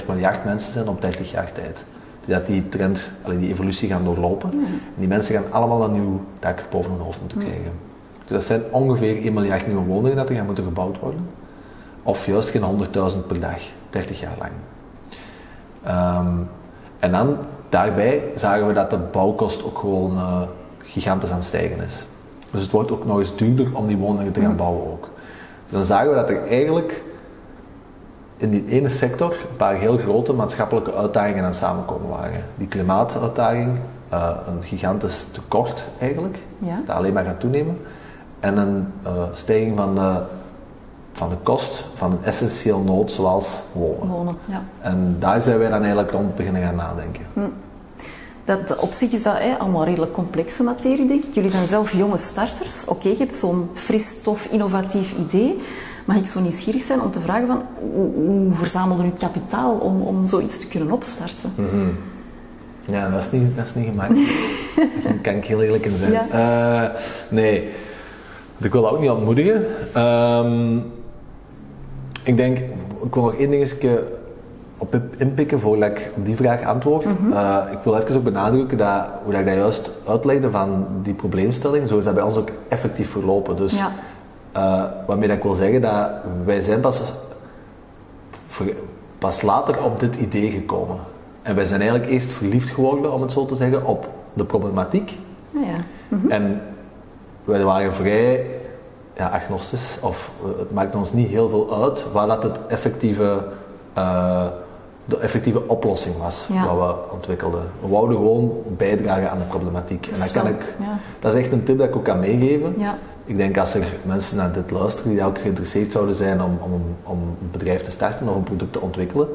2,5 0.00 0.06
miljard 0.06 0.44
mensen 0.44 0.72
zijn 0.72 0.88
op 0.88 1.00
30 1.00 1.30
jaar 1.30 1.52
tijd. 1.52 1.84
Dat 2.26 2.46
die 2.46 2.68
trend, 2.68 3.10
die 3.38 3.50
evolutie 3.50 3.88
gaan 3.88 4.04
doorlopen. 4.04 4.52
En 4.52 4.80
die 4.94 5.08
mensen 5.08 5.34
gaan 5.34 5.52
allemaal 5.52 5.84
een 5.84 5.92
nieuw 5.92 6.20
dak 6.38 6.64
boven 6.70 6.90
hun 6.90 7.00
hoofd 7.00 7.20
moeten 7.20 7.38
krijgen. 7.38 7.72
Dus 8.18 8.30
dat 8.30 8.44
zijn 8.44 8.62
ongeveer 8.70 9.16
1 9.22 9.32
miljard 9.32 9.66
nieuwe 9.66 9.84
woningen 9.84 10.16
dat 10.16 10.28
er 10.28 10.34
gaan 10.34 10.46
moeten 10.46 10.64
gebouwd 10.64 10.98
worden. 10.98 11.26
Of 12.02 12.26
juist 12.26 12.50
geen 12.50 12.62
100.000 13.12 13.26
per 13.26 13.40
dag, 13.40 13.60
30 13.90 14.20
jaar 14.20 14.36
lang. 14.38 14.50
Ehm, 15.82 16.36
en 16.98 17.10
dan 17.12 17.36
daarbij 17.68 18.22
zagen 18.34 18.66
we 18.66 18.72
dat 18.72 18.90
de 18.90 18.98
bouwkost 18.98 19.64
ook 19.64 19.78
gewoon 19.78 20.16
eh, 20.16 20.42
gigantisch 20.78 21.30
aan 21.30 21.36
het 21.36 21.44
stijgen 21.44 21.80
is. 21.84 22.04
Dus 22.50 22.62
het 22.62 22.70
wordt 22.70 22.90
ook 22.90 23.06
nog 23.06 23.18
eens 23.18 23.36
duurder 23.36 23.76
om 23.76 23.86
die 23.86 23.96
woningen 23.96 24.32
te 24.32 24.40
gaan 24.40 24.56
bouwen 24.56 24.92
ook. 24.92 25.08
Dus 25.64 25.72
dan 25.72 25.84
zagen 25.84 26.08
we 26.08 26.14
dat 26.14 26.30
er 26.30 26.46
eigenlijk 26.46 27.02
in 28.42 28.50
die 28.50 28.64
ene 28.66 28.88
sector 28.88 29.30
een 29.30 29.56
paar 29.56 29.74
heel 29.74 29.98
grote 29.98 30.32
maatschappelijke 30.32 30.94
uitdagingen 30.94 31.42
aan 31.42 31.48
het 31.50 31.58
samenkomen 31.58 32.08
waren. 32.08 32.44
Die 32.56 32.66
klimaatuitdaging, 32.66 33.78
eh, 34.08 34.30
een 34.46 34.62
gigantisch 34.62 35.26
tekort 35.32 35.86
eigenlijk, 35.98 36.42
Ja. 36.58 36.80
dat 36.86 36.96
alleen 36.96 37.12
maar 37.12 37.24
gaat 37.24 37.40
toenemen. 37.40 37.78
En 38.40 38.56
een 38.56 38.86
eh, 39.02 39.12
stijging 39.32 39.76
van 39.76 39.94
de, 39.94 40.22
van 41.12 41.28
de 41.28 41.36
kost 41.42 41.84
van 41.94 42.12
een 42.12 42.24
essentieel 42.24 42.80
nood 42.80 43.12
zoals 43.12 43.60
wonen. 43.72 44.08
Wonen, 44.08 44.36
ja. 44.44 44.62
En 44.80 45.16
daar 45.18 45.42
zijn 45.42 45.58
wij 45.58 45.68
dan 45.68 45.80
eigenlijk 45.80 46.10
rond 46.10 46.34
beginnen 46.34 46.62
gaan 46.62 46.76
nadenken. 46.76 47.22
Dat, 48.44 48.76
op 48.76 48.92
zich 48.92 49.12
is 49.12 49.22
dat 49.22 49.38
hè, 49.38 49.58
allemaal 49.58 49.84
redelijk 49.84 50.12
complexe 50.12 50.62
materie, 50.62 51.08
denk 51.08 51.24
ik. 51.24 51.34
Jullie 51.34 51.50
zijn 51.50 51.66
zelf 51.66 51.92
jonge 51.92 52.16
starters. 52.16 52.84
Oké, 52.84 53.08
je 53.08 53.16
hebt 53.18 53.36
zo'n 53.36 53.70
fris, 53.74 54.22
tof, 54.22 54.44
innovatief 54.44 55.14
idee. 55.18 55.60
Mag 56.04 56.16
ik 56.16 56.26
zo 56.26 56.40
nieuwsgierig 56.40 56.82
zijn 56.82 57.00
om 57.00 57.10
te 57.10 57.20
vragen 57.20 57.46
van... 57.46 57.62
Hoe, 57.94 58.10
hoe 58.14 58.54
verzamelde 58.54 59.04
u 59.04 59.10
kapitaal 59.18 59.72
om, 59.74 60.00
om 60.00 60.26
zoiets 60.26 60.58
te 60.58 60.68
kunnen 60.68 60.90
opstarten? 60.90 61.52
Ja, 62.84 63.08
dat 63.10 63.20
is 63.20 63.30
niet, 63.30 63.56
dat 63.56 63.64
is 63.66 63.74
niet 63.74 63.86
gemakkelijk. 63.86 64.28
Daar 65.04 65.14
kan 65.22 65.34
ik 65.34 65.44
heel 65.44 65.62
eerlijk 65.62 65.84
in 65.84 65.96
zijn. 65.98 66.12
Ja. 66.12 66.26
Eh, 66.30 67.00
nee, 67.28 67.68
ik 68.56 68.72
wil 68.72 68.82
dat 68.82 68.92
ook 68.92 69.00
niet 69.00 69.10
ontmoedigen. 69.10 69.64
Ehm, 69.92 70.76
ik 72.22 72.36
denk, 72.36 72.58
ik 73.04 73.14
wil 73.14 73.22
nog 73.22 73.34
één 73.34 73.50
dingetje 73.50 74.04
op 74.78 75.00
inpikken 75.16 75.60
voordat 75.60 75.90
ik 75.90 76.10
op 76.16 76.24
die 76.24 76.36
vraag 76.36 76.62
antwoord. 76.64 77.04
Eh, 77.32 77.58
ik 77.72 77.78
wil 77.84 77.96
even 77.96 78.16
ook 78.16 78.24
benadrukken 78.24 78.78
dat, 78.78 79.04
hoe 79.22 79.32
dat 79.32 79.40
ik 79.40 79.46
dat 79.46 79.56
juist 79.56 79.90
uitlegde 80.06 80.50
van 80.50 80.86
die 81.02 81.14
probleemstelling, 81.14 81.88
zo 81.88 81.98
is 81.98 82.04
dat 82.04 82.14
bij 82.14 82.22
ons 82.22 82.36
ook 82.36 82.50
effectief 82.68 83.10
verlopen. 83.10 83.56
Dus 83.56 83.76
Ja. 83.76 83.92
Eh, 84.52 84.82
waarmee 85.06 85.28
dat 85.28 85.36
ik 85.36 85.42
wil 85.42 85.54
zeggen 85.54 85.80
dat 85.80 86.10
wij 86.44 86.60
zijn 86.60 86.80
pas, 86.80 87.00
pas 89.18 89.42
later 89.42 89.84
op 89.84 90.00
dit 90.00 90.16
idee 90.16 90.50
gekomen. 90.50 90.96
En 91.42 91.54
wij 91.54 91.64
zijn 91.64 91.80
eigenlijk 91.80 92.10
eerst 92.10 92.28
verliefd 92.30 92.70
geworden, 92.70 93.12
om 93.12 93.22
het 93.22 93.32
zo 93.32 93.46
te 93.46 93.56
zeggen, 93.56 93.86
op 93.86 94.08
de 94.32 94.44
problematiek. 94.44 95.18
Nou 95.50 95.66
ja. 95.66 95.74
En 96.28 96.60
wij 97.44 97.64
waren 97.64 97.94
vrij 97.94 98.46
ja, 99.16 99.28
agnostisch, 99.28 99.98
of 100.02 100.30
eh, 100.44 100.58
het 100.58 100.72
maakte 100.72 100.96
ons 100.98 101.12
niet 101.12 101.28
heel 101.28 101.48
veel 101.48 101.82
uit 101.82 102.12
waar 102.12 102.26
dat 102.26 102.42
het 102.42 102.58
effectieve, 102.68 103.44
eh, 103.92 104.46
de 105.04 105.18
effectieve 105.18 105.68
oplossing 105.68 106.16
was 106.18 106.48
Ja. 106.52 106.74
wat 106.74 106.96
we 106.96 107.12
ontwikkelden. 107.14 107.70
We 107.80 107.88
wouden 107.88 108.16
gewoon 108.16 108.52
bijdragen 108.76 109.30
aan 109.30 109.38
de 109.38 109.44
problematiek. 109.44 110.06
En 110.06 110.18
Dat 110.18 110.30
kan 110.32 110.46
ik, 110.46 110.74
ja. 110.80 110.98
dat 111.20 111.34
is 111.34 111.40
echt 111.40 111.52
een 111.52 111.64
tip 111.64 111.78
dat 111.78 111.88
ik 111.88 111.96
ook 111.96 112.04
kan 112.04 112.20
meegeven. 112.20 112.74
Ja. 112.78 112.98
Ik 113.24 113.36
denk 113.36 113.58
als 113.58 113.74
er 113.74 113.86
mensen 114.04 114.36
naar 114.36 114.52
dit 114.52 114.70
luisteren 114.70 115.10
die 115.10 115.24
ook 115.24 115.38
geïnteresseerd 115.38 115.92
zouden 115.92 116.14
zijn 116.14 116.42
om, 116.42 116.58
om, 116.62 116.72
om 117.02 117.18
een 117.40 117.50
bedrijf 117.52 117.82
te 117.82 117.90
starten 117.90 118.28
of 118.28 118.34
een 118.34 118.42
product 118.42 118.72
te 118.72 118.80
ontwikkelen, 118.80 119.28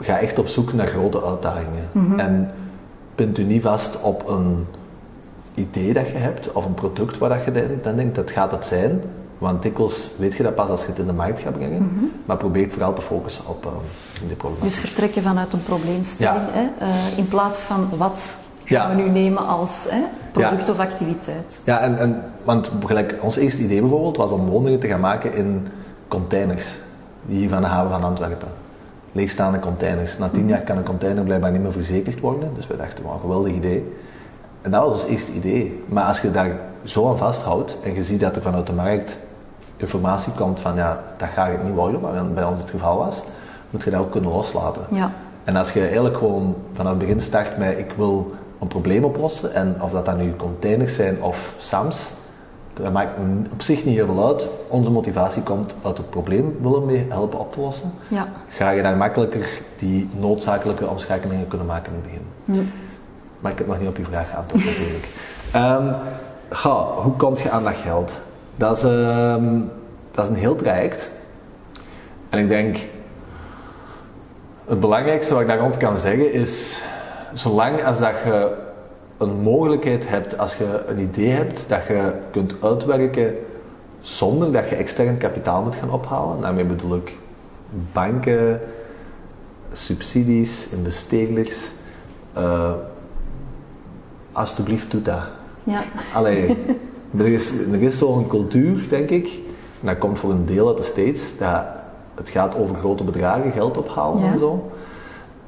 ga 0.00 0.18
echt 0.18 0.38
op 0.38 0.48
zoek 0.48 0.72
naar 0.72 0.86
grote 0.86 1.24
uitdagingen. 1.24 2.18
En 2.18 2.50
pint 3.14 3.38
u 3.38 3.42
niet 3.42 3.62
vast 3.62 4.00
op 4.00 4.28
een 4.28 4.66
idee 5.54 5.92
dat 5.92 6.06
je 6.06 6.16
hebt 6.16 6.52
of 6.52 6.64
een 6.64 6.74
product 6.74 7.18
waar 7.18 7.28
dat 7.28 7.44
je 7.44 7.52
denkt, 7.52 7.84
dan 7.84 7.96
denkt 7.96 8.14
dat 8.14 8.30
gaat 8.30 8.50
het 8.50 8.66
zijn. 8.66 9.00
Want 9.38 9.62
dikwijls 9.62 10.10
weet 10.16 10.34
je 10.34 10.42
dat 10.42 10.54
pas 10.54 10.68
als 10.68 10.80
je 10.80 10.86
het 10.86 10.98
in 10.98 11.06
de 11.06 11.12
markt 11.12 11.40
gaat 11.40 11.52
brengen. 11.56 12.12
Maar 12.24 12.36
probeer 12.36 12.70
vooral 12.70 12.94
te 12.94 13.02
focussen 13.02 13.44
op 13.46 13.64
uh, 13.66 13.70
die 14.26 14.36
problemen. 14.36 14.66
Dus 14.66 14.78
vertrekken 14.78 15.22
vanuit 15.22 15.52
een 15.52 15.62
probleemstelling 15.62 16.40
Ja. 16.54 16.60
hè, 16.78 16.86
eh, 16.86 17.18
in 17.18 17.28
plaats 17.28 17.62
van 17.64 17.88
wat 17.96 18.36
Ja. 18.64 18.80
gaan 18.80 18.96
we 18.96 19.02
nu 19.02 19.08
nemen 19.08 19.46
als 19.46 19.86
hè, 19.88 20.00
product 20.32 20.66
Ja. 20.66 20.72
of 20.72 20.78
activiteit. 20.78 21.58
Ja, 21.64 21.80
en, 21.80 21.98
en, 21.98 22.22
want 22.44 22.70
gelijk, 22.86 23.14
ons 23.20 23.36
eerste 23.36 23.62
idee 23.62 23.80
bijvoorbeeld 23.80 24.16
was 24.16 24.30
om 24.30 24.46
woningen 24.46 24.80
te 24.80 24.86
gaan 24.88 25.00
maken 25.00 25.34
in 25.34 25.66
containers. 26.08 26.76
Die 27.22 27.48
van 27.48 27.60
de 27.60 27.66
haven 27.66 27.90
van 27.90 28.04
Antwerpen. 28.04 28.48
Leegstaande 29.12 29.58
containers. 29.58 30.18
Na 30.18 30.28
tien 30.28 30.48
jaar 30.48 30.60
kan 30.60 30.76
een 30.76 30.84
container 30.84 31.24
blijkbaar 31.24 31.50
niet 31.52 31.62
meer 31.62 31.72
verzekerd 31.72 32.20
worden. 32.20 32.50
Dus 32.54 32.66
we 32.66 32.76
dachten, 32.76 33.04
wauw, 33.04 33.18
geweldig 33.18 33.52
idee. 33.52 33.96
En 34.62 34.70
dat 34.70 34.82
was 34.82 34.92
ons 34.92 35.10
eerste 35.10 35.32
idee. 35.32 35.84
Maar 35.88 36.04
als 36.04 36.20
je 36.20 36.30
daar 36.30 36.50
zo 36.84 37.08
aan 37.08 37.18
vasthoudt 37.18 37.76
en 37.82 37.94
je 37.94 38.04
ziet 38.04 38.20
dat 38.20 38.36
er 38.36 38.42
vanuit 38.42 38.66
de 38.66 38.72
markt 38.72 39.16
informatie 39.76 40.32
komt 40.32 40.60
van 40.60 40.74
ja, 40.76 41.02
dat 41.16 41.28
gaat 41.28 41.48
het 41.48 41.64
niet 41.64 41.74
worden, 41.74 42.00
maar 42.00 42.26
bij 42.26 42.44
ons 42.44 42.60
het 42.60 42.70
geval 42.70 42.98
was, 42.98 43.22
moet 43.70 43.82
je 43.82 43.90
dat 43.90 44.00
ook 44.00 44.10
kunnen 44.10 44.30
loslaten. 44.30 44.82
Ja. 44.90 45.10
En 45.44 45.56
als 45.56 45.72
je 45.72 45.80
eigenlijk 45.80 46.16
gewoon 46.16 46.54
vanaf 46.72 46.90
het 46.90 46.98
begin 46.98 47.20
start 47.20 47.58
met 47.58 47.78
ik 47.78 47.92
wil 47.96 48.34
een 48.60 48.68
probleem 48.68 49.04
oplossen, 49.04 49.54
en 49.54 49.76
of 49.80 49.90
dat 49.90 50.04
dan 50.04 50.16
nu 50.16 50.36
containers 50.36 50.94
zijn 50.94 51.22
of 51.22 51.54
SAMS, 51.58 52.10
dat 52.72 52.92
maakt 52.92 53.10
op 53.52 53.62
zich 53.62 53.84
niet 53.84 53.94
heel 53.94 54.06
veel 54.06 54.26
uit. 54.26 54.46
Onze 54.68 54.90
motivatie 54.90 55.42
komt 55.42 55.74
uit 55.82 55.96
het 55.96 56.10
probleem 56.10 56.56
willen 56.60 56.84
mee 56.84 57.06
helpen 57.08 57.38
op 57.38 57.52
te 57.52 57.60
lossen. 57.60 57.92
Ja. 58.08 58.28
Ga 58.48 58.70
je 58.70 58.82
daar 58.82 58.96
makkelijker 58.96 59.48
die 59.78 60.08
noodzakelijke 60.18 60.86
omschakelingen 60.86 61.48
kunnen 61.48 61.66
maken 61.66 61.92
in 61.92 61.98
het 62.02 62.10
begin. 62.10 62.72
Maar 63.40 63.52
ik 63.52 63.58
heb 63.58 63.66
nog 63.66 63.78
niet 63.78 63.88
op 63.88 63.96
je 63.96 64.04
vraag 64.04 64.30
geantwoord 64.30 64.64
natuurlijk. 64.64 65.08
Ehm, 65.52 65.92
ga, 66.50 66.84
hoe 66.84 67.12
kom 67.12 67.36
je 67.36 67.50
aan 67.50 67.64
dat 67.64 67.76
geld? 67.76 68.20
Dat 68.56 68.76
is, 68.76 68.82
ehm, 68.82 69.58
dat 70.10 70.24
is 70.24 70.30
een 70.30 70.36
heel 70.36 70.56
traject. 70.56 71.10
En 72.28 72.38
ik 72.38 72.48
denk, 72.48 72.78
het 74.64 74.80
belangrijkste 74.80 75.32
wat 75.32 75.42
ik 75.42 75.48
daar 75.48 75.58
rond 75.58 75.76
kan 75.76 75.98
zeggen 75.98 76.32
is, 76.32 76.82
zolang 77.32 77.84
als 77.84 77.98
dat 77.98 78.14
je 78.24 78.52
een 79.18 79.40
mogelijkheid 79.40 80.08
hebt, 80.08 80.38
als 80.38 80.56
je 80.56 80.84
een 80.86 80.98
idee 80.98 81.30
hebt 81.30 81.64
dat 81.68 81.86
je 81.86 82.12
kunt 82.30 82.54
uitwerken 82.62 83.34
zonder 84.00 84.52
dat 84.52 84.68
je 84.68 84.74
extern 84.74 85.16
kapitaal 85.16 85.62
moet 85.62 85.74
gaan 85.74 85.90
ophalen, 85.90 86.40
daarmee 86.40 86.64
bedoel 86.64 86.96
ik 86.96 87.16
banken, 87.92 88.60
subsidies, 89.72 90.68
investeerders, 90.68 91.56
eh, 92.32 92.70
alsjeblieft 94.32 94.90
doe 94.90 95.02
dat. 95.02 95.22
Ja. 95.64 95.82
Allee, 96.14 96.56
er 97.18 97.26
is, 97.26 97.50
er 97.72 97.82
is 97.82 97.98
zo'n 97.98 98.26
cultuur, 98.26 98.88
denk 98.88 99.10
ik, 99.10 99.26
en 99.80 99.86
dat 99.86 99.98
komt 99.98 100.18
voor 100.18 100.30
een 100.30 100.46
deel 100.46 100.68
uit 100.68 100.76
de 100.76 100.82
States, 100.82 101.38
dat 101.38 101.62
het 102.14 102.28
gaat 102.28 102.56
over 102.56 102.76
grote 102.76 103.04
bedragen, 103.04 103.52
geld 103.52 103.76
ophalen 103.76 104.22
Ja. 104.24 104.32
en 104.32 104.38
zo. 104.38 104.70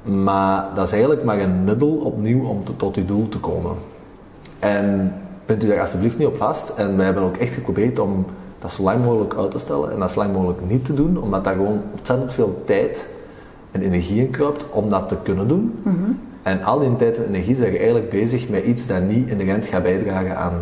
Maar 0.03 0.67
dat 0.75 0.87
is 0.87 0.93
eigenlijk 0.93 1.25
maar 1.25 1.41
een 1.41 1.65
middel 1.65 1.89
opnieuw 1.95 2.45
om 2.47 2.65
te- 2.65 2.77
tot 2.77 2.95
je 2.95 3.05
doel 3.05 3.29
te 3.29 3.39
komen. 3.39 3.73
En 4.59 5.15
bent 5.47 5.65
u 5.65 5.67
daar 5.69 5.81
alsjeblieft 5.81 6.19
niet 6.19 6.27
op 6.27 6.37
vast. 6.37 6.69
En 6.69 6.97
wij 6.97 7.05
hebben 7.05 7.23
ook 7.23 7.37
echt 7.37 7.55
geprobeerd 7.55 7.99
om 7.99 8.25
dat 8.59 8.73
zo 8.73 8.83
lang 8.83 9.05
mogelijk 9.05 9.35
uit 9.35 9.51
te 9.51 9.59
stellen 9.59 9.93
en 9.93 9.99
dat 9.99 10.13
zo 10.13 10.19
lang 10.21 10.33
mogelijk 10.33 10.61
niet 10.69 10.85
te 10.85 10.95
doen, 10.95 11.23
omdat 11.23 11.45
daar 11.45 11.55
gewoon 11.55 11.81
ontzettend 11.97 12.33
veel 12.35 12.63
tijd 12.67 13.07
en 13.71 13.81
energie 13.83 14.21
in 14.21 14.31
kruipt 14.31 14.65
om 14.71 14.89
dat 14.89 15.09
te 15.09 15.17
kunnen 15.23 15.49
doen. 15.49 15.83
En 16.43 16.63
al 16.63 16.79
die 16.79 16.97
tijd 16.97 17.17
en 17.19 17.25
energie 17.25 17.57
zijn 17.57 17.71
je 17.73 17.77
eigenlijk 17.79 18.11
bezig 18.11 18.49
met 18.49 18.65
iets 18.65 18.87
dat 18.87 19.03
niet 19.03 19.29
in 19.29 19.39
de 19.39 19.45
rent 19.45 19.67
gaat 19.67 19.83
bijdragen 19.83 20.37
aan. 20.37 20.53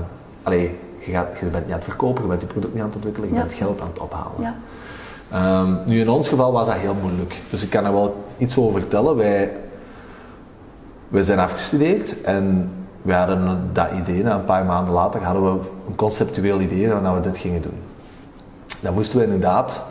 Allee, 0.42 0.76
je, 0.98 1.10
gaat, 1.10 1.38
je 1.38 1.46
bent 1.46 1.54
niet 1.64 1.72
aan 1.72 1.78
het 1.78 1.84
verkopen, 1.88 2.22
je 2.22 2.28
bent 2.28 2.40
je 2.40 2.46
product 2.46 2.72
niet 2.72 2.82
aan 2.82 2.88
het 2.88 2.96
ontwikkelen, 2.96 3.28
je 3.28 3.34
Ja. 3.34 3.40
bent 3.40 3.52
geld 3.54 3.80
aan 3.80 3.88
het 3.92 3.98
ophalen. 4.02 4.32
Ja. 4.40 4.54
Ehm, 5.30 5.74
nu 5.86 6.00
in 6.00 6.08
ons 6.08 6.28
geval 6.28 6.52
was 6.52 6.66
dat 6.66 6.76
heel 6.76 6.96
moeilijk. 7.02 7.34
Dus 7.50 7.62
ik 7.62 7.70
kan 7.70 7.84
er 7.84 7.92
wel 7.92 8.24
iets 8.38 8.58
over 8.58 8.80
vertellen. 8.80 9.16
Wij, 9.16 9.52
wij 11.08 11.22
zijn 11.22 11.38
afgestudeerd 11.38 12.20
en 12.20 12.72
we 13.02 13.12
hadden 13.12 13.70
dat 13.72 13.88
idee. 14.00 14.22
Na 14.22 14.34
een 14.34 14.44
paar 14.44 14.64
maanden 14.64 14.94
later 14.94 15.22
hadden 15.22 15.42
we 15.42 15.60
een 15.86 15.94
conceptueel 15.94 16.60
idee 16.60 16.88
dat 16.88 17.14
we 17.14 17.20
dit 17.20 17.38
gingen 17.38 17.62
doen. 17.62 17.78
Dan 18.80 18.94
moesten 18.94 19.18
we 19.18 19.24
inderdaad 19.24 19.82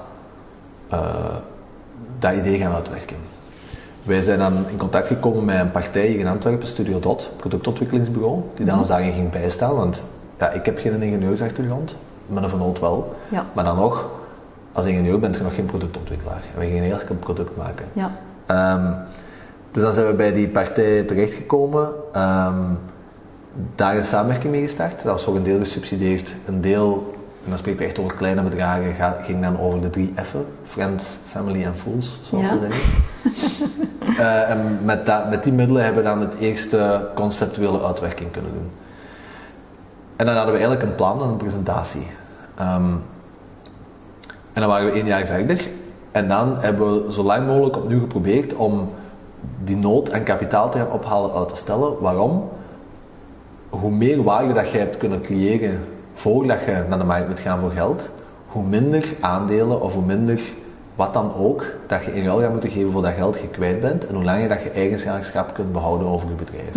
eh, 0.90 1.00
dat 2.20 2.34
idee 2.34 2.58
gaan 2.58 2.74
uitwerken. 2.74 3.16
Wij 4.04 4.22
zijn 4.22 4.40
dan 4.40 4.54
in 4.70 4.78
contact 4.78 5.08
gekomen 5.08 5.46
met 5.46 5.60
een 5.60 5.72
partij 5.72 6.08
hier 6.08 6.20
in 6.20 6.28
Antwerpen, 6.28 6.68
Studio 6.68 7.00
Dot, 7.00 7.30
productontwikkelingsbureau, 7.38 8.42
die 8.56 8.66
dan 8.66 8.78
ons 8.78 8.88
daarin 8.88 9.14
ging 9.14 9.30
bijstaan. 9.30 9.76
Want 9.76 10.04
ja, 10.40 10.50
ik 10.52 10.66
heb 10.66 10.80
geen 10.80 11.02
ingenieursachtergrond, 11.02 11.96
maar 12.28 12.44
een 12.44 12.50
vernoot 12.50 12.80
wel. 12.80 13.16
Ja. 13.30 13.46
Maar 13.54 13.64
dan 13.64 13.76
nog, 13.76 14.10
als 14.80 14.88
ingenieur 14.88 15.20
bent 15.20 15.36
je 15.36 15.44
nog 15.44 15.56
geen 15.56 15.66
productontwikkelaar. 15.66 16.42
En 16.54 16.60
we 16.60 16.66
gingen 16.66 16.82
eigenlijk 16.82 17.10
een 17.10 17.20
product 17.20 17.58
maken. 17.58 17.86
Ja. 17.94 18.12
Ehm, 18.46 18.92
dus 19.72 19.84
dan 19.84 19.94
zijn 19.94 20.08
we 20.08 20.14
bij 20.14 20.34
die 20.34 20.48
partij 20.48 21.04
terechtgekomen. 21.04 21.90
Ehm 22.14 22.56
daar 23.76 23.98
een 23.98 24.04
samenwerking 24.04 24.52
mee 24.52 24.62
gestart. 24.62 24.92
Dat 24.96 25.04
was 25.04 25.24
voor 25.24 25.36
een 25.36 25.44
deel 25.44 25.60
gesubsidieerd. 25.60 26.36
Een 26.48 26.62
deel, 26.62 27.14
en 27.44 27.50
dan 27.50 27.58
spreken 27.58 27.80
we 27.80 27.86
echt 27.86 28.00
over 28.00 28.14
kleine 28.14 28.42
bedragen, 28.42 29.16
ging 29.24 29.42
dan 29.42 29.60
over 29.60 29.82
de 29.82 29.90
drie 29.90 30.14
F'en. 30.16 30.46
Friends, 30.66 31.18
Family 31.28 31.64
en 31.64 31.76
Fools, 31.76 32.20
zoals 32.24 32.48
Ja. 32.48 32.54
ze 32.54 32.60
zeggen. 32.60 32.88
Eh, 34.18 34.50
en 34.50 34.80
met, 34.84 35.06
dat, 35.06 35.30
met 35.30 35.44
die 35.44 35.54
middelen 35.54 35.84
hebben 35.84 36.04
we 36.04 36.10
dan 36.10 36.20
het 36.20 36.36
eerste 36.40 37.08
conceptuele 37.16 37.84
uitwerking 37.84 38.32
kunnen 38.32 38.52
doen. 38.54 38.70
En 40.16 40.26
dan 40.26 40.36
hadden 40.36 40.54
we 40.54 40.60
eigenlijk 40.60 40.90
een 40.90 40.96
plan 40.96 41.22
en 41.22 41.30
een 41.30 41.38
presentatie. 41.38 42.08
Ehm, 42.58 42.92
en 44.54 44.62
dan 44.62 44.70
waren 44.70 44.86
we 44.86 44.92
één 44.92 45.06
jaar 45.06 45.26
verder. 45.26 45.68
En 46.12 46.28
dan 46.28 46.56
hebben 46.58 47.06
we 47.06 47.14
zo 47.14 47.24
lang 47.24 47.48
mogelijk 47.48 47.78
opnieuw 47.78 48.00
geprobeerd 48.00 48.54
om 48.54 48.90
die 49.64 49.78
nood 49.78 50.12
aan 50.12 50.24
kapitaal 50.24 50.70
te 50.70 50.78
gaan 50.78 50.92
ophalen 50.92 51.36
uit 51.36 51.50
te 51.50 51.56
stellen. 51.56 52.00
Waarom? 52.00 52.50
Hoe 53.70 53.92
meer 53.92 54.24
waarde 54.24 54.54
dat 54.54 54.70
je 54.70 54.78
hebt 54.78 54.98
kunnen 54.98 55.22
creëren 55.22 55.80
voordat 56.14 56.60
je 56.66 56.84
naar 56.90 56.98
de 56.98 57.04
markt 57.04 57.28
moet 57.28 57.40
gaan 57.40 57.60
voor 57.60 57.72
geld, 57.72 58.10
hoe 58.48 58.64
minder 58.64 59.06
aandelen 59.20 59.82
of 59.82 59.94
hoe 59.94 60.06
minder 60.06 60.40
wat 60.96 61.14
dan 61.14 61.36
ook 61.36 61.66
dat 61.88 62.04
je 62.04 62.16
in 62.16 62.26
ruil 62.26 62.40
gaat 62.40 62.52
moeten 62.52 62.70
geven 62.70 62.92
voor 62.92 63.02
dat 63.02 63.14
geld 63.14 63.40
je 63.40 63.48
kwijt 63.48 63.82
bent 63.82 64.08
en 64.08 64.16
hoe 64.16 64.24
langer 64.24 64.50
dat 64.50 64.64
je 64.64 64.70
eigenaarschap 64.70 65.54
kunt 65.54 65.72
behouden 65.72 66.08
over 66.08 66.30
je 66.30 66.36
bedrijf. 66.36 66.74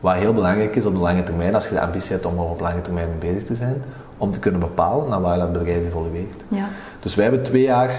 Wat 0.00 0.14
heel 0.14 0.34
belangrijk 0.34 0.76
is 0.76 0.84
op 0.84 0.92
de 0.92 0.98
lange 0.98 1.22
termijn, 1.22 1.54
als 1.54 1.68
je 1.68 1.74
de 1.74 1.80
ambitie 1.80 2.12
hebt 2.12 2.26
om 2.26 2.38
er 2.38 2.44
op 2.44 2.60
lange 2.60 2.80
termijn 2.80 3.08
mee 3.08 3.32
bezig 3.32 3.46
te 3.46 3.54
zijn, 3.54 3.82
om 4.18 4.30
te 4.30 4.38
kunnen 4.38 4.60
bepalen 4.60 5.08
naar 5.08 5.20
waar 5.20 5.38
dat 5.38 5.52
bedrijf 5.52 5.86
evolueert. 5.86 6.42
Ja. 6.48 6.68
Dus 7.00 7.14
wij 7.14 7.24
hebben 7.24 7.42
twee 7.42 7.62
jaar 7.62 7.90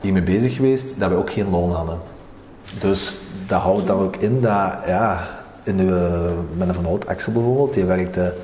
hiermee 0.00 0.22
bezig 0.22 0.56
geweest 0.56 1.00
dat 1.00 1.10
we 1.10 1.16
ook 1.16 1.30
geen 1.30 1.50
loon 1.50 1.72
hadden. 1.72 1.98
Dus 2.80 3.16
dat 3.46 3.60
houdt 3.60 3.86
dan 3.86 3.98
ook 3.98 4.16
in 4.16 4.40
dat, 4.40 4.72
ja, 4.86 5.20
in 5.62 5.76
de, 5.76 6.28
met 6.56 6.68
een 6.68 6.74
van 6.74 7.02
Axel 7.06 7.32
bijvoorbeeld, 7.32 7.74
die 7.74 7.84
werkte, 7.84 8.34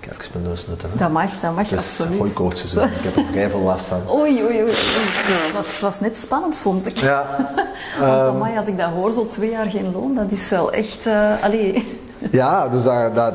even 0.00 0.24
mijn 0.32 0.44
neus 0.44 0.66
nutten. 0.66 0.90
hè. 0.92 0.98
Dat 0.98 1.10
mag, 1.10 1.40
dat 1.40 1.54
mag 1.54 1.70
Het 1.70 1.80
is 1.80 1.98
absoluut. 2.00 2.18
hooikoortseizoen, 2.18 2.82
ik 2.82 3.02
heb 3.02 3.16
er 3.16 3.24
vrij 3.30 3.50
veel 3.50 3.60
last 3.60 3.84
van. 3.84 4.00
Oei, 4.10 4.42
oei, 4.44 4.62
oei. 4.62 4.72
Het 4.74 5.80
was, 5.80 6.00
net 6.00 6.16
spannend, 6.16 6.58
vond 6.58 6.86
ik. 6.86 6.96
Ja, 6.96 7.26
Want 8.00 8.22
ehm, 8.24 8.28
amai, 8.28 8.56
als 8.56 8.66
ik 8.66 8.76
dat 8.78 8.90
hoor, 8.90 9.12
zo 9.12 9.26
twee 9.26 9.50
jaar 9.50 9.66
geen 9.66 9.92
loon, 9.92 10.14
dat 10.14 10.30
is 10.30 10.50
wel 10.50 10.72
echt... 10.72 11.06
eh 11.06 11.42
allee, 11.42 11.98
ja 12.30 12.68
dus 12.68 12.82
dat, 12.82 13.14
dat, 13.14 13.34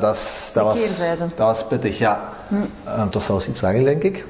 dat, 0.54 0.64
was, 0.64 0.80
dat 1.18 1.46
was 1.46 1.66
pittig, 1.66 1.98
ja. 1.98 2.20
Eh, 2.84 3.04
het 3.04 3.14
was 3.14 3.24
zelfs 3.24 3.48
iets 3.48 3.60
langer, 3.60 3.84
denk 3.84 4.02
ik. 4.02 4.26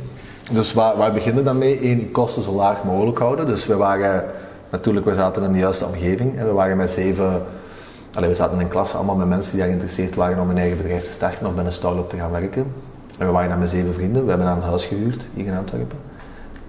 Dus 0.51 0.73
waar, 0.73 0.97
waar 0.97 1.13
beginnen 1.13 1.45
dan 1.45 1.59
mee? 1.59 1.91
Eén, 1.91 2.11
kosten 2.11 2.43
zo 2.43 2.53
laag 2.53 2.85
mogelijk 2.85 3.19
houden. 3.19 3.47
Dus 3.47 3.67
we 3.67 3.77
waren, 3.77 4.25
natuurlijk, 4.71 5.07
we 5.07 5.15
zaten 5.15 5.43
in 5.43 5.53
de 5.53 5.59
juiste 5.59 5.87
omgeving. 5.87 6.39
En 6.39 6.47
we 6.47 6.53
waren 6.53 6.77
met 6.77 6.91
zeven, 6.91 7.43
allee, 8.15 8.29
we 8.29 8.35
zaten 8.35 8.55
in 8.55 8.63
een 8.63 8.69
klas 8.69 8.95
allemaal 8.95 9.17
met 9.17 9.29
mensen 9.29 9.51
die 9.51 9.61
daar 9.61 9.69
geïnteresseerd 9.69 10.15
waren 10.15 10.41
om 10.41 10.51
een 10.51 10.59
eigen 10.59 10.77
bedrijf 10.77 11.05
te 11.05 11.13
starten 11.13 11.47
of 11.47 11.55
bij 11.55 11.65
een 11.65 11.73
start-up 11.73 12.11
te 12.11 12.17
gaan 12.17 12.31
werken. 12.31 12.67
En 13.19 13.27
we 13.27 13.33
waren 13.33 13.49
dan 13.49 13.59
met 13.59 13.71
zeven 13.71 13.95
vrienden. 13.95 14.23
We 14.23 14.29
hebben 14.29 14.47
dan 14.47 14.57
een 14.57 14.63
huis 14.63 14.85
gehuurd 14.85 15.27
hier 15.35 15.47
in 15.47 15.57
Antwerpen. 15.57 15.99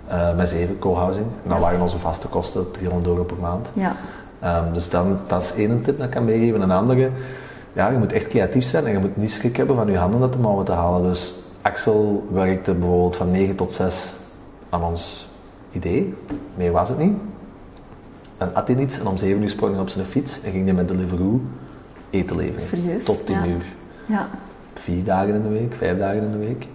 Eh, 0.08 0.36
met 0.36 0.50
zeven 0.50 0.80
co-housing. 0.80 1.26
En 1.44 1.50
dan 1.50 1.60
waren 1.60 1.82
onze 1.82 2.00
vaste 2.00 2.28
kosten 2.28 2.72
300 2.72 3.08
euro 3.08 3.24
per 3.24 3.38
maand. 3.42 3.68
ja. 3.74 3.96
Ehm, 4.40 4.74
dus 4.74 4.90
dan, 4.90 5.20
dat 5.28 5.44
is 5.44 5.54
één 5.54 5.82
tip 5.82 5.98
dat 5.98 6.06
ik 6.06 6.12
kan 6.12 6.26
meegeven. 6.26 6.62
Een 6.62 6.72
andere, 6.72 7.10
ja, 7.74 7.90
je 7.90 7.98
moet 7.98 8.12
echt 8.14 8.28
creatief 8.28 8.64
zijn 8.66 8.86
en 8.86 8.92
je 8.92 9.00
moet 9.00 9.18
niet 9.18 9.32
schrik 9.32 9.58
hebben 9.58 9.76
van 9.76 9.92
je 9.92 9.98
handen 9.98 10.22
uit 10.22 10.34
de 10.34 10.40
mouwen 10.40 10.66
te 10.66 10.72
halen. 10.72 11.04
Dus 11.10 11.34
Axel 11.62 12.28
werkte 12.32 12.74
bijvoorbeeld 12.74 13.16
van 13.18 13.32
9 13.32 13.56
tot 13.56 13.74
6 13.74 14.14
aan 14.70 14.84
ons 14.84 15.30
idee. 15.72 16.14
Meer 16.56 16.72
was 16.72 16.90
het 16.90 16.98
niet. 16.98 17.18
Dan 18.38 18.56
at 18.56 18.68
hij 18.68 18.78
iets 18.78 19.00
en 19.00 19.08
om 19.08 19.18
7 19.18 19.42
uur 19.44 19.50
sprong 19.50 19.72
hij 19.74 19.82
op 19.82 19.90
zijn 19.90 20.06
fiets 20.06 20.42
en 20.44 20.52
ging 20.52 20.66
hij 20.66 20.74
met 20.74 20.88
Deliveroo 20.88 21.42
eten 22.10 22.36
leveren. 22.36 22.64
Serieus? 22.64 23.04
Tot 23.04 23.26
10 23.26 23.36
Ja. 23.36 23.46
uur. 23.46 23.64
Ja. 24.06 24.28
Vier 24.74 25.04
dagen 25.04 25.34
in 25.34 25.42
de 25.42 25.50
week, 25.50 25.76
vijf 25.78 25.98
dagen 25.98 26.22
in 26.22 26.32
de 26.32 26.38
week. 26.38 26.68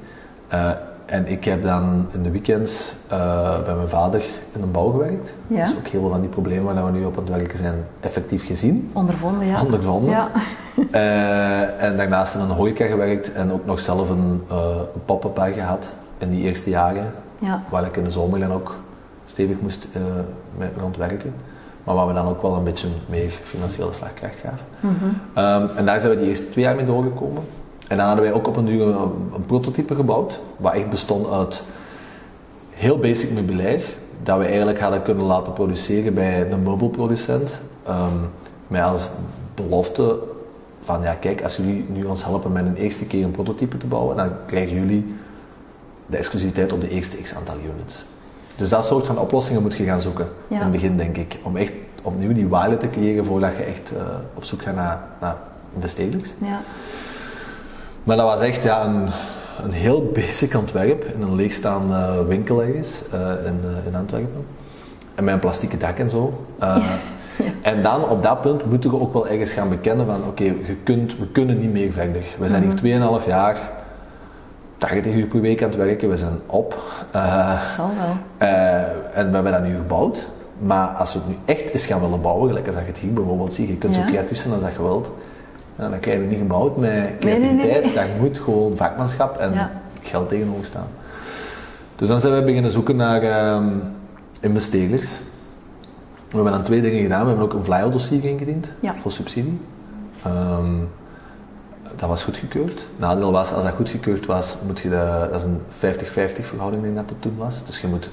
Eh, 0.49 0.71
en 1.07 1.27
ik 1.27 1.45
heb 1.45 1.63
dan 1.63 2.07
in 2.13 2.23
de 2.23 2.31
weekends 2.31 2.93
eh, 3.09 3.63
bij 3.65 3.75
mijn 3.75 3.89
vader 3.89 4.23
in 4.53 4.63
een 4.63 4.71
bouw 4.71 4.91
gewerkt. 4.91 5.33
Ja. 5.47 5.65
Dus 5.65 5.77
ook 5.77 5.87
heel 5.87 6.01
veel 6.01 6.11
van 6.11 6.21
die 6.21 6.31
problemen 6.31 6.75
waar 6.75 6.93
we 6.93 6.99
nu 6.99 7.05
op 7.05 7.19
aan 7.19 7.25
het 7.25 7.33
werken 7.37 7.59
zijn, 7.59 7.75
effectief 8.01 8.47
gezien. 8.47 8.91
Ondervonden, 8.93 9.47
ja. 9.47 9.63
Ondervonden. 9.63 10.11
Ja. 10.11 10.31
Eh, 10.91 11.83
en 11.83 11.97
daarnaast 11.97 12.35
in 12.35 12.41
een 12.41 12.51
horeca 12.51 12.87
gewerkt 12.87 13.33
en 13.33 13.53
ook 13.53 13.67
nog 13.67 13.81
zelf 13.81 14.11
een, 14.11 14.43
uh, 14.51 14.57
een 14.95 15.05
pop-up 15.05 15.53
gehad 15.55 15.87
in 16.19 16.31
die 16.31 16.45
eerste 16.45 16.71
jaren. 16.71 17.13
Ja. 17.39 17.63
Waar 17.69 17.87
ik 17.87 17.97
in 17.97 18.05
de 18.05 18.11
zomer 18.11 18.41
dan 18.41 18.53
ook 18.53 18.75
stevig 19.27 19.61
moest 19.61 19.89
uh, 19.97 20.03
mee 20.59 20.69
rondwerken. 20.81 21.35
Maar 21.85 21.95
waar 21.95 22.07
we 22.07 22.13
dan 22.13 22.27
ook 22.27 22.43
wel 22.43 22.55
een 22.55 22.65
beetje 22.65 22.89
meer 23.07 23.31
financiële 23.43 23.93
slagkracht 23.93 24.37
gaven. 24.37 24.67
Mhm. 24.81 25.05
Um, 25.63 25.77
en 25.77 25.85
daar 25.85 26.01
zijn 26.01 26.13
we 26.13 26.19
die 26.19 26.29
eerste 26.29 26.51
twee 26.51 26.65
jaar 26.65 26.75
mee 26.75 26.85
doorgekomen. 26.85 27.43
En 27.89 27.97
dan 27.97 28.07
hadden 28.07 28.25
wij 28.25 28.35
ook 28.35 28.47
op 28.47 28.57
een 28.57 28.65
duur 28.65 28.87
een, 28.87 28.97
een 29.35 29.47
prototype 29.47 29.95
gebouwd, 29.95 30.41
wat 30.57 30.73
echt 30.73 30.91
bestond 30.91 31.33
uit 31.33 31.63
heel 32.71 32.99
basic 32.99 33.31
meubilair, 33.31 33.83
dat 34.23 34.39
we 34.39 34.45
eigenlijk 34.45 34.81
hadden 34.81 35.03
kunnen 35.03 35.25
laten 35.25 35.53
produceren 35.53 36.15
bij 36.15 36.51
een 36.51 36.63
meubelproducent. 36.63 37.59
Um, 37.89 38.31
met 38.67 38.83
als 38.83 39.09
belofte 39.55 40.19
van, 40.89 41.03
ja 41.03 41.15
kijk, 41.15 41.43
als 41.43 41.57
jullie 41.57 41.87
nu 41.89 42.05
ons 42.05 42.25
helpen 42.25 42.53
met 42.53 42.67
een 42.67 42.77
eerste 42.77 43.07
keer 43.07 43.25
een 43.25 43.31
prototype 43.31 43.77
te 43.79 43.87
bouwen, 43.87 44.17
dan 44.17 44.31
krijgen 44.47 44.75
jullie 44.75 45.15
de 46.07 46.17
exclusiviteit 46.17 46.73
op 46.73 46.81
de 46.81 46.89
eerste 46.89 47.17
x 47.23 47.35
aantal 47.35 47.55
units. 47.75 48.05
Dus 48.57 48.69
dat 48.69 48.85
soort 48.85 49.07
van 49.07 49.19
oplossingen 49.19 49.63
moet 49.63 49.77
je 49.77 49.85
gaan 49.85 50.01
zoeken 50.01 50.29
Ja. 50.49 50.57
in 50.57 50.63
het 50.63 50.71
begin, 50.73 50.97
denk 50.97 51.17
ik. 51.17 51.39
Om 51.43 51.57
echt 51.57 51.73
opnieuw 52.03 52.33
die 52.33 52.49
waarde 52.49 52.77
te 52.77 52.91
creëren 52.91 53.25
voordat 53.25 53.57
je 53.57 53.63
echt 53.63 53.93
uh, 53.93 53.99
op 54.35 54.45
zoek 54.45 54.63
gaat 54.63 54.75
naar, 54.75 55.01
naar 55.21 55.37
investeerders. 55.75 56.29
Ja. 56.39 56.61
Maar 58.05 58.17
dat 58.17 58.27
was 58.27 58.41
echt 58.41 58.63
ja, 58.63 58.85
een, 58.87 59.09
een 59.65 59.73
heel 59.73 60.11
basic 60.15 60.55
ontwerp 60.55 61.05
in 61.05 61.23
een 61.23 61.35
leegstaande 61.35 62.25
winkel 62.25 62.63
ergens 62.63 63.03
uh, 63.15 63.21
in, 63.47 63.61
uh, 63.65 63.87
in 63.87 63.95
Antwerpen. 63.97 64.47
En 65.15 65.25
met 65.25 65.35
een 65.35 65.41
plastieke 65.41 65.77
dak 65.77 65.99
en 65.99 66.11
zo. 66.11 66.47
Ja. 66.61 66.81
En 67.63 67.83
dan 67.83 68.09
op 68.09 68.23
dat 68.23 68.41
punt 68.43 68.71
moeten 68.71 68.91
we 68.91 69.01
ook 69.01 69.13
wel 69.13 69.29
ergens 69.29 69.53
gaan 69.53 69.69
bekennen 69.69 70.07
van 70.07 70.17
oké, 70.17 70.29
okay, 70.29 70.57
we 71.19 71.27
kunnen 71.33 71.59
niet 71.59 71.73
meer 71.73 71.93
verder. 71.93 72.23
We 72.39 72.49
zijn 72.49 72.63
Mhm. 72.63 72.71
hier 72.71 72.79
2,5 73.21 73.27
jaar, 73.27 73.57
80 74.79 75.15
uur 75.15 75.27
per 75.27 75.41
week 75.41 75.63
aan 75.63 75.69
het 75.69 75.79
werken, 75.79 76.09
we 76.09 76.17
zijn 76.17 76.39
op. 76.47 76.77
Uh, 77.17 77.63
Dat 77.63 77.71
zal 77.73 77.91
wel. 77.99 78.49
en 79.13 79.29
we 79.29 79.35
hebben 79.35 79.53
dat 79.53 79.63
nu 79.65 79.77
gebouwd. 79.77 80.27
Maar 80.59 80.87
als 80.89 81.13
we 81.13 81.19
het 81.19 81.29
nu 81.29 81.35
echt 81.45 81.73
eens 81.73 81.87
gaan 81.87 82.01
willen 82.01 82.21
bouwen, 82.21 82.49
gelijk 82.49 82.67
als 82.67 82.77
je 82.77 82.83
het 82.83 82.99
hier 82.99 83.13
bijvoorbeeld 83.13 83.53
ziet, 83.53 83.69
je 83.69 83.77
kunt 83.77 83.95
Ja. 83.95 84.01
zo 84.01 84.07
creatief 84.07 84.39
zijn 84.39 84.55
als 84.55 84.63
dat 84.63 84.73
je 84.77 84.83
wilt. 84.83 85.11
Nou, 85.77 85.91
dan 85.91 86.01
krijg 86.01 86.17
je 86.17 86.23
het 86.23 86.31
niet 86.31 86.41
gebouwd 86.41 86.77
met 86.77 86.91
nee, 86.91 87.17
creativiteit. 87.21 87.85
nee. 87.85 87.95
Daar 87.95 88.07
moet 88.21 88.39
gewoon 88.39 88.77
vakmanschap 88.77 89.37
en 89.37 89.53
Ja. 89.53 89.71
geld 90.03 90.29
tegenover 90.29 90.65
staan. 90.65 90.87
Dus 91.97 92.09
dan 92.09 92.21
zijn 92.21 92.35
we 92.35 92.43
beginnen 92.45 92.71
zoeken 92.73 92.97
naar 92.97 93.23
ehm, 93.23 93.69
investeerders. 94.41 95.09
We 96.29 96.35
hebben 96.35 96.53
dan 96.53 96.63
twee 96.63 96.81
dingen 96.83 97.03
gedaan. 97.03 97.23
We 97.23 97.29
hebben 97.29 97.45
ook 97.45 97.53
een 97.53 97.65
fly-out 97.65 97.93
dossier 97.93 98.25
ingediend 98.25 98.69
Ja. 98.81 98.95
voor 99.03 99.13
subsidie. 99.13 99.59
Ehm, 100.25 100.75
dat 101.97 102.09
was 102.09 102.23
goedgekeurd. 102.25 102.81
Nadeel 102.97 103.33
was, 103.33 103.53
als 103.53 103.63
dat 103.63 103.73
goedgekeurd 103.73 104.27
was, 104.27 104.57
moet 104.67 104.79
je 104.79 104.89
de, 104.89 105.27
dat 105.31 105.41
is 105.41 105.47
een 105.47 105.61
50-50 105.71 106.47
verhouding 106.47 106.83
denk 106.83 106.95
ik 106.97 107.01
dat 107.01 107.11
het 107.11 107.23
toen 107.23 107.37
was. 107.39 107.57
Dus 107.67 107.81
je 107.81 107.87
moet, 107.87 108.11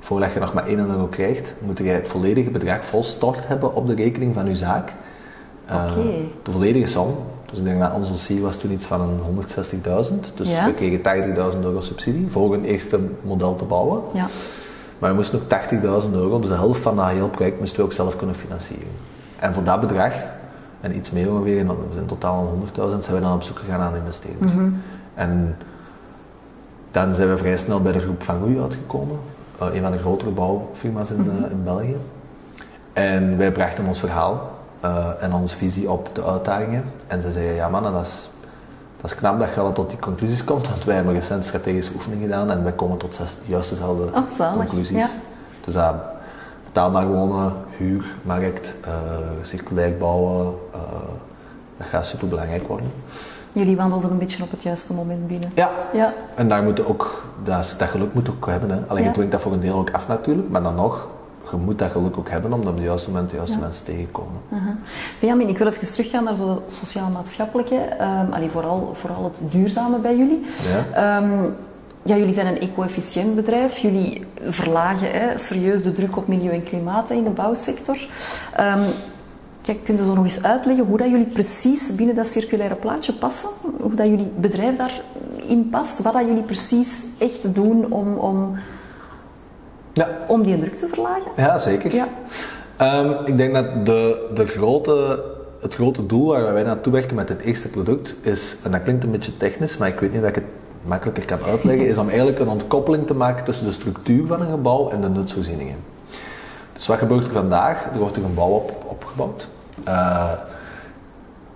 voordat 0.00 0.32
je 0.32 0.40
nog 0.40 0.54
maar 0.54 0.66
1 0.66 0.78
euro 0.78 1.06
krijgt, 1.06 1.54
moet 1.58 1.78
je 1.78 1.84
het 1.84 2.08
volledige 2.08 2.50
bedrag 2.50 2.84
vol 2.84 3.02
stort 3.02 3.46
hebben 3.48 3.74
op 3.74 3.86
de 3.86 3.94
rekening 3.94 4.34
van 4.34 4.48
je 4.48 4.56
zaak. 4.56 4.92
Uh, 5.70 5.84
Oké. 5.90 6.02
De 6.42 6.50
volledige 6.50 6.86
som. 6.86 7.14
Dus 7.50 7.58
ik 7.58 7.64
denk 7.64 7.80
dat 7.80 7.92
ons 7.94 8.08
dossier 8.08 8.40
was 8.42 8.56
toen 8.56 8.72
iets 8.72 8.84
van 8.84 9.00
een 9.00 9.18
160.000. 9.20 10.34
Dus 10.34 10.50
Ja. 10.50 10.66
we 10.66 10.72
kregen 10.74 11.00
80.000 11.54 11.64
euro 11.64 11.80
subsidie 11.80 12.26
voor 12.30 12.54
een 12.54 12.64
eerste 12.64 12.98
model 13.22 13.56
te 13.56 13.64
bouwen. 13.64 14.00
Ja. 14.12 14.26
Maar 14.98 15.10
we 15.10 15.16
moesten 15.16 15.40
ook 15.40 16.02
80.000 16.04 16.10
euro, 16.12 16.40
dus 16.40 16.48
de 16.48 16.54
helft 16.54 16.80
van 16.80 16.96
dat 16.96 17.08
hele 17.08 17.28
project 17.28 17.58
moesten 17.58 17.78
we 17.78 17.84
ook 17.84 17.92
zelf 17.92 18.16
kunnen 18.16 18.34
financieren. 18.34 18.92
En 19.38 19.54
voor 19.54 19.64
dat 19.64 19.80
bedrag, 19.80 20.12
en 20.80 20.96
iets 20.96 21.10
meer 21.10 21.30
ongeveer, 21.30 21.58
en 21.58 21.66
we 21.66 21.74
zijn 21.90 22.02
in 22.02 22.08
totaal 22.08 22.38
aan 22.38 22.90
100.000, 22.92 22.98
zijn 22.98 23.16
we 23.16 23.22
dan 23.22 23.34
op 23.34 23.42
zoek 23.42 23.58
gegaan 23.58 23.80
aan 23.80 23.96
investeerders. 23.96 24.52
Mhm. 24.52 24.70
En 25.14 25.56
dan 26.90 27.14
zijn 27.14 27.28
we 27.28 27.36
vrij 27.36 27.56
snel 27.56 27.82
bij 27.82 27.92
de 27.92 28.00
groep 28.00 28.22
Van 28.22 28.40
Goeie 28.40 28.60
uitgekomen, 28.60 29.18
uh, 29.62 29.74
een 29.74 29.82
van 29.82 29.92
de 29.92 29.98
grotere 29.98 30.30
bouwfirma's 30.30 31.10
in, 31.10 31.26
uh, 31.26 31.50
in 31.50 31.64
België. 31.64 31.96
En 32.92 33.36
wij 33.36 33.52
brachten 33.52 33.86
ons 33.86 33.98
verhaal 33.98 34.50
uh, 34.84 35.06
en 35.20 35.32
onze 35.32 35.56
visie 35.56 35.90
op 35.90 36.08
de 36.12 36.24
uitdagingen. 36.24 36.84
En 37.06 37.22
ze 37.22 37.32
zeiden, 37.32 37.54
ja 37.54 37.68
mannen, 37.68 37.92
dat 37.92 38.06
is, 38.06 38.30
dat 39.04 39.12
is 39.12 39.18
knap 39.18 39.38
dat 39.38 39.54
je 39.54 39.60
al 39.60 39.72
tot 39.72 39.90
die 39.90 39.98
conclusies 39.98 40.44
komt, 40.44 40.68
want 40.68 40.84
wij 40.84 40.94
hebben 40.94 41.14
recent 41.14 41.44
strategische 41.44 41.92
oefening 41.94 42.22
gedaan 42.22 42.50
en 42.50 42.62
wij 42.62 42.72
komen 42.72 42.96
tot 42.98 43.14
zes, 43.14 43.30
juist 43.44 43.70
dezelfde 43.70 44.04
Oh, 44.38 44.52
conclusies. 44.56 44.98
Ja. 44.98 45.08
Dus 45.64 45.74
dat 45.74 45.94
betaalbaar 46.64 47.06
wonen, 47.06 47.52
huur, 47.76 48.04
markt, 48.22 48.72
uh, 48.86 48.92
circulair 49.42 49.96
bouwen, 49.96 50.54
uh, 50.74 50.80
dat 51.76 51.86
gaat 51.86 52.06
super 52.06 52.28
belangrijk 52.28 52.68
worden. 52.68 52.86
Jullie 53.52 53.76
wandelden 53.76 54.10
een 54.10 54.18
beetje 54.18 54.42
op 54.42 54.50
het 54.50 54.62
juiste 54.62 54.94
moment 54.94 55.26
binnen. 55.26 55.50
Ja, 55.54 55.70
Ja. 55.92 56.12
en 56.34 56.48
daar 56.48 56.62
moet 56.62 56.76
je 56.76 56.88
ook, 56.88 57.24
dat, 57.44 57.74
dat 57.78 57.88
geluk 57.88 58.14
moet 58.14 58.28
ook 58.30 58.46
hebben. 58.46 58.70
Hè. 58.70 58.78
Alleen 58.86 59.02
Ja. 59.02 59.08
je 59.08 59.14
dwingt 59.14 59.32
dat 59.32 59.40
voor 59.40 59.52
een 59.52 59.60
deel 59.60 59.78
ook 59.78 59.90
af 59.90 60.08
natuurlijk, 60.08 60.48
maar 60.48 60.62
dan 60.62 60.74
nog, 60.74 61.08
je 61.50 61.56
moet 61.56 61.78
dat 61.78 61.90
geluk 61.90 62.18
ook 62.18 62.28
hebben 62.28 62.52
om 62.52 62.60
op 62.60 62.74
het 62.74 62.84
juiste 62.84 63.10
moment 63.10 63.30
de 63.30 63.36
juiste 63.36 63.56
Ja. 63.56 63.62
mensen 63.62 63.84
tegenkomen. 63.84 64.40
Uh-huh. 64.52 64.70
Benjamin, 65.20 65.48
ik 65.48 65.58
wil 65.58 65.66
even 65.66 65.92
teruggaan 65.92 66.24
naar 66.24 66.36
zo 66.36 66.62
sociaal-maatschappelijke, 66.66 67.74
um, 68.00 68.32
allee, 68.32 68.50
vooral, 68.50 68.94
vooral 69.00 69.24
het 69.24 69.52
duurzame 69.52 69.98
bij 69.98 70.16
jullie. 70.16 70.44
Ja? 70.92 71.16
Um, 71.22 71.54
ja, 72.02 72.16
jullie 72.16 72.34
zijn 72.34 72.46
een 72.46 72.60
eco-efficiënt 72.60 73.34
bedrijf. 73.34 73.78
Jullie 73.78 74.24
verlagen 74.48 75.10
hè, 75.10 75.38
serieus 75.38 75.82
de 75.82 75.92
druk 75.92 76.16
op 76.16 76.28
milieu 76.28 76.52
en 76.52 76.64
klimaat 76.64 77.08
hè, 77.08 77.14
in 77.14 77.24
de 77.24 77.30
bouwsector. 77.30 77.96
Um, 78.60 78.84
kijk, 79.62 79.84
kun 79.84 79.96
je 79.96 80.04
zo 80.04 80.14
nog 80.14 80.24
eens 80.24 80.42
uitleggen 80.42 80.84
hoe 80.84 80.98
dat 80.98 81.08
jullie 81.08 81.26
precies 81.26 81.94
binnen 81.94 82.14
dat 82.14 82.26
circulaire 82.26 82.74
plaatje 82.74 83.12
passen? 83.12 83.48
Hoe 83.80 83.94
dat 83.94 84.06
jullie 84.06 84.30
bedrijf 84.36 84.76
daarin 84.76 85.68
past? 85.70 86.02
Wat 86.02 86.12
dat 86.12 86.24
jullie 86.26 86.42
precies 86.42 87.02
echt 87.18 87.54
doen 87.54 87.92
om, 87.92 88.14
om, 88.14 88.56
Ja. 89.94 90.08
om 90.26 90.42
die 90.42 90.58
druk 90.58 90.76
te 90.76 90.88
verlagen? 90.88 91.30
Ja, 91.36 91.58
zeker. 91.58 91.94
Ja. 91.94 92.08
Um, 93.00 93.26
ik 93.26 93.36
denk 93.36 93.54
dat 93.54 93.86
de, 93.86 94.30
de 94.34 94.46
grote, 94.46 95.22
het 95.60 95.74
grote 95.74 96.06
doel 96.06 96.26
waar 96.26 96.52
wij 96.52 96.62
naartoe 96.62 96.92
werken 96.92 97.16
met 97.16 97.28
het 97.28 97.40
eerste 97.40 97.68
product 97.68 98.14
is, 98.20 98.56
en 98.62 98.70
dat 98.70 98.82
klinkt 98.82 99.04
een 99.04 99.10
beetje 99.10 99.36
technisch, 99.36 99.76
maar 99.76 99.88
ik 99.88 100.00
weet 100.00 100.12
niet 100.12 100.20
dat 100.20 100.28
ik 100.28 100.34
het 100.34 100.44
makkelijker 100.82 101.24
kan 101.24 101.38
uitleggen, 101.48 101.86
is 101.86 101.98
om 101.98 102.08
eigenlijk 102.08 102.38
een 102.38 102.48
ontkoppeling 102.48 103.06
te 103.06 103.14
maken 103.14 103.44
tussen 103.44 103.66
de 103.66 103.72
structuur 103.72 104.26
van 104.26 104.40
een 104.40 104.50
gebouw 104.50 104.90
en 104.90 105.00
de 105.00 105.08
nutsvoorzieningen. 105.08 105.76
Dus 106.72 106.86
wat 106.86 106.98
gebeurt 106.98 107.26
er 107.26 107.32
vandaag? 107.32 107.84
Er 107.92 107.98
wordt 107.98 108.16
een 108.16 108.22
gebouw 108.22 108.50
op, 108.50 108.84
opgebouwd. 108.86 109.46
Uh, 109.88 110.32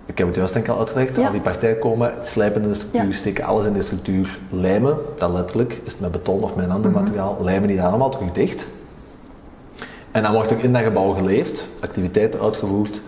ik 0.09 0.17
heb 0.17 0.27
het 0.27 0.35
juist 0.35 0.53
denk 0.53 0.65
ik 0.65 0.71
al 0.71 0.79
uitgelegd. 0.79 1.15
Ja. 1.15 1.25
Al 1.25 1.31
die 1.31 1.41
partijen 1.41 1.79
komen, 1.79 2.13
slijpen 2.23 2.61
in 2.61 2.67
de 2.67 2.73
structuur, 2.73 3.03
Ja. 3.05 3.11
steken 3.11 3.43
alles 3.43 3.65
in 3.65 3.73
de 3.73 3.81
structuur, 3.81 4.37
lijmen, 4.49 4.97
dat 5.17 5.31
letterlijk, 5.31 5.79
is 5.83 5.91
het 5.91 6.01
met 6.01 6.11
beton 6.11 6.43
of 6.43 6.55
met 6.55 6.65
een 6.65 6.71
ander 6.71 6.91
Mhm. 6.91 6.99
materiaal, 7.01 7.37
lijmen 7.41 7.67
die 7.67 7.81
allemaal 7.81 8.09
terug 8.09 8.31
dicht. 8.31 8.65
En 10.11 10.23
dan 10.23 10.33
wordt 10.33 10.51
er 10.51 10.63
in 10.63 10.73
dat 10.73 10.81
gebouw 10.81 11.11
geleefd, 11.13 11.67
activiteiten 11.79 12.39
uitgevoerd. 12.41 13.01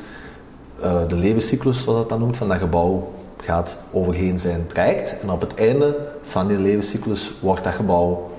Uh, 0.84 0.94
de 1.08 1.16
levenscyclus, 1.16 1.84
zoals 1.84 2.00
dat 2.00 2.10
dan 2.10 2.20
noemt, 2.20 2.38
van 2.38 2.48
dat 2.48 2.58
gebouw 2.58 3.12
gaat 3.42 3.78
overheen 3.92 4.40
zijn 4.40 4.68
traject. 4.68 5.16
En 5.22 5.30
op 5.32 5.42
het 5.42 5.54
einde 5.56 5.96
van 6.24 6.48
die 6.48 6.58
levenscyclus 6.58 7.32
wordt 7.40 7.64
dat 7.64 7.74
gebouw 7.74 8.30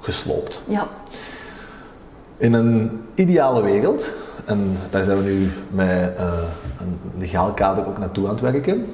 gesloopt. 0.00 0.60
Ja. 0.64 0.86
In 2.36 2.52
een 2.52 3.00
ideale 3.14 3.62
wereld, 3.62 4.10
en 4.48 4.76
daar 4.90 5.04
zijn 5.04 5.18
we 5.18 5.24
nu 5.24 5.50
met 5.70 5.88
uh, 5.88 6.24
een 6.80 7.00
legaal 7.18 7.50
kader 7.50 7.86
ook 7.86 7.98
naartoe 7.98 8.24
aan 8.28 8.32
het 8.32 8.40
werken, 8.40 8.86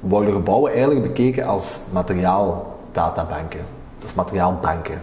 worden 0.00 0.32
gebouwen 0.32 0.72
eigenlijk 0.72 1.02
bekeken 1.02 1.46
als 1.46 1.78
materiaaldatabanken. 1.92 3.60
Of 4.04 4.14
materiaalbanken. 4.14 5.02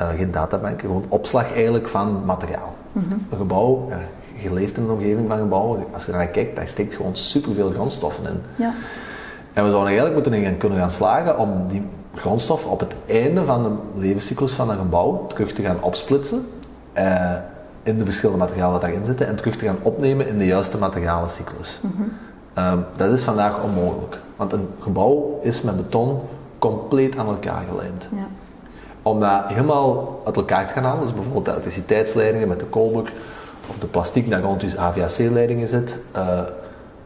Uh, 0.00 0.08
geen 0.08 0.30
databanken, 0.30 0.80
gewoon 0.80 1.04
opslag 1.08 1.54
eigenlijk 1.54 1.88
van 1.88 2.22
materiaal. 2.24 2.74
Mm-hmm. 2.92 3.26
Een 3.30 3.38
gebouw, 3.38 3.86
ja, 3.88 3.98
je 4.42 4.52
leeft 4.52 4.76
in 4.76 4.82
een 4.82 4.90
omgeving 4.90 5.28
van 5.28 5.38
gebouwen, 5.38 5.84
als 5.92 6.06
je 6.06 6.12
naar 6.12 6.26
kijkt, 6.26 6.56
daar 6.56 6.68
steekt 6.68 6.94
gewoon 6.94 7.16
superveel 7.16 7.70
grondstoffen 7.70 8.24
in. 8.24 8.40
Ja. 8.54 8.74
En 9.52 9.64
we 9.64 9.70
zouden 9.70 9.92
eigenlijk 9.96 10.14
moeten 10.14 10.44
gaan, 10.44 10.56
kunnen 10.56 10.78
gaan 10.78 10.90
slagen 10.90 11.38
om 11.38 11.66
die 11.66 11.82
grondstof 12.14 12.66
op 12.66 12.80
het 12.80 12.94
einde 13.06 13.44
van 13.44 13.62
de 13.62 14.00
levenscyclus 14.00 14.52
van 14.52 14.70
een 14.70 14.78
gebouw 14.78 15.26
terug 15.26 15.52
te 15.52 15.62
gaan 15.62 15.82
opsplitsen 15.82 16.46
uh, 16.98 17.32
in 17.86 17.98
de 17.98 18.04
verschillende 18.04 18.44
materialen 18.44 18.72
dat 18.72 18.80
daarin 18.80 19.04
zitten 19.04 19.26
en 19.26 19.36
terug 19.36 19.56
te 19.56 19.64
gaan 19.64 19.78
opnemen 19.82 20.28
in 20.28 20.38
de 20.38 20.46
juiste 20.46 20.78
materialencyclus. 20.78 21.80
Mm-hmm. 21.80 22.12
Um, 22.58 22.84
dat 22.96 23.12
is 23.12 23.22
vandaag 23.22 23.62
onmogelijk, 23.62 24.20
want 24.36 24.52
een 24.52 24.68
gebouw 24.80 25.38
is 25.42 25.62
met 25.62 25.76
beton 25.76 26.20
compleet 26.58 27.18
aan 27.18 27.26
elkaar 27.26 27.64
gelijmd. 27.70 28.08
Ja. 28.12 28.26
Om 29.02 29.20
dat 29.20 29.42
helemaal 29.46 30.22
uit 30.24 30.36
elkaar 30.36 30.66
te 30.66 30.72
gaan 30.72 30.84
halen, 30.84 31.02
dus 31.02 31.12
bijvoorbeeld 31.12 31.44
de 31.44 31.50
elektriciteitsleidingen 31.50 32.48
met 32.48 32.58
de 32.60 32.64
koolblok 32.64 33.06
of 33.66 33.78
de 33.78 33.86
plastic 33.86 34.30
dat 34.30 34.42
rond 34.42 34.60
je 34.60 34.78
AVAC-leidingen 34.78 35.68
zit, 35.68 35.98
uh, 36.16 36.26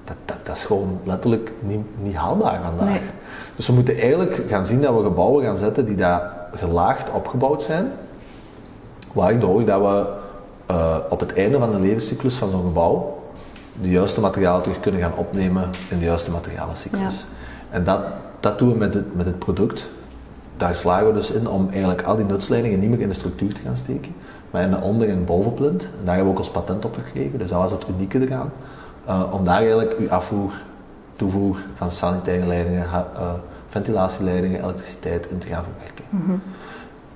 dat, 0.05 0.17
dat, 0.25 0.37
dat, 0.43 0.57
is 0.57 0.65
gewoon 0.65 1.01
letterlijk 1.05 1.53
niet, 1.61 1.85
niet 2.03 2.15
haalbaar 2.15 2.61
vandaag. 2.65 2.89
Nee. 2.89 3.01
Dus 3.57 3.67
we 3.67 3.73
moeten 3.73 3.99
eigenlijk 3.99 4.45
gaan 4.49 4.67
zien 4.67 4.81
dat 4.81 4.95
we 4.95 5.03
gebouwen 5.03 5.45
gaan 5.45 5.57
zetten 5.57 5.87
die 5.87 5.97
dat 5.97 6.23
gelaagd 6.55 7.11
opgebouwd 7.11 7.63
zijn, 7.63 7.93
waardoor 9.13 9.65
dat 9.65 9.81
we 9.81 10.19
uh, 10.71 10.97
op 11.09 11.21
het 11.21 11.33
einde 11.33 11.59
van 11.59 11.73
de 11.73 11.79
levenscyclus 11.79 12.35
van 12.35 12.51
zo'n 12.51 12.63
gebouw 12.63 13.19
de 13.81 13.91
juiste 13.91 14.21
materialen 14.21 14.63
terug 14.63 14.81
kunnen 14.81 15.01
gaan 15.01 15.17
opnemen 15.17 15.69
in 15.91 15.99
de 15.99 16.05
juiste 16.05 16.31
materialencyclus. 16.31 17.01
Ja. 17.01 17.77
En 17.77 17.85
dat, 17.85 18.01
dat 18.41 18.59
doen 18.59 18.73
we 18.73 18.79
met 18.79 18.95
het, 18.95 19.17
met 19.17 19.27
het 19.27 19.39
product. 19.39 19.87
Daar 20.57 20.75
slagen 20.75 21.07
we 21.07 21.13
dus 21.13 21.31
in 21.31 21.49
om 21.49 21.69
eigenlijk 21.71 22.03
al 22.03 22.17
die 22.17 22.25
nutsleidingen 22.25 22.81
niet 22.81 22.91
meer 22.91 23.01
in 23.01 23.09
de 23.09 23.15
structuur 23.15 23.55
te 23.55 23.61
gaan 23.61 23.77
steken, 23.77 24.15
maar 24.51 24.63
in 24.63 24.71
de 24.71 24.81
onder- 24.81 25.09
en 25.09 25.25
bovenplint. 25.25 25.83
En 25.83 26.05
daar 26.05 26.15
hebben 26.15 26.33
we 26.33 26.39
ook 26.39 26.47
ons 26.47 26.51
patent 26.51 26.85
op 26.85 26.95
gekregen, 26.95 27.39
dus 27.39 27.49
dat 27.51 27.61
was 27.61 27.71
het 27.71 27.85
unieke 27.89 28.21
eraan. 28.21 28.53
Uh, 29.09 29.23
om 29.33 29.45
daar 29.45 29.59
eigenlijk 29.59 29.99
uw 29.99 30.11
afvoer, 30.11 30.53
toevoer 31.17 31.57
van 31.75 31.91
sanitaire 31.91 32.47
leidingen, 32.47 32.87
uh, 32.93 33.33
ventilatieleidingen, 33.69 34.63
elektriciteit 34.63 35.27
in 35.31 35.39
te 35.39 35.47
gaan 35.47 35.65
verwerken. 35.65 36.05
Mm 36.09 36.43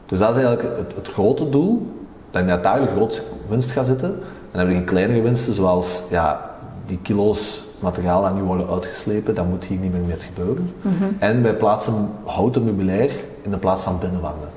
Dus 0.06 0.18
dat 0.18 0.36
is 0.36 0.42
eigenlijk 0.42 0.76
het, 0.78 0.96
het 0.96 1.08
grote 1.08 1.48
doel 1.48 2.03
dat 2.34 2.48
je 2.48 2.60
daar 2.60 2.80
de 2.80 2.86
grootste 2.86 3.22
winst 3.48 3.70
gaat 3.70 3.86
zitten. 3.86 4.08
En 4.52 4.58
dan 4.58 4.68
heb 4.68 4.70
je 4.70 4.84
kleinere 4.84 5.22
winsten, 5.22 5.54
zoals 5.54 6.02
ja, 6.10 6.50
die 6.86 6.98
kilo's 7.02 7.62
materiaal 7.78 8.26
aan 8.26 8.34
nu 8.34 8.42
worden 8.42 8.68
uitgeslepen, 8.68 9.34
dat 9.34 9.46
moet 9.46 9.64
hier 9.64 9.78
niet 9.78 9.92
meer 9.92 10.00
mee 10.00 10.16
gebeuren. 10.16 10.74
Mhm. 10.82 11.04
En 11.18 11.42
wij 11.42 11.54
plaatsen 11.54 12.08
houten 12.24 12.64
meubilair 12.64 13.10
in 13.42 13.50
de 13.50 13.56
plaats 13.56 13.82
van 13.82 13.98
binnenwanden. 13.98 14.48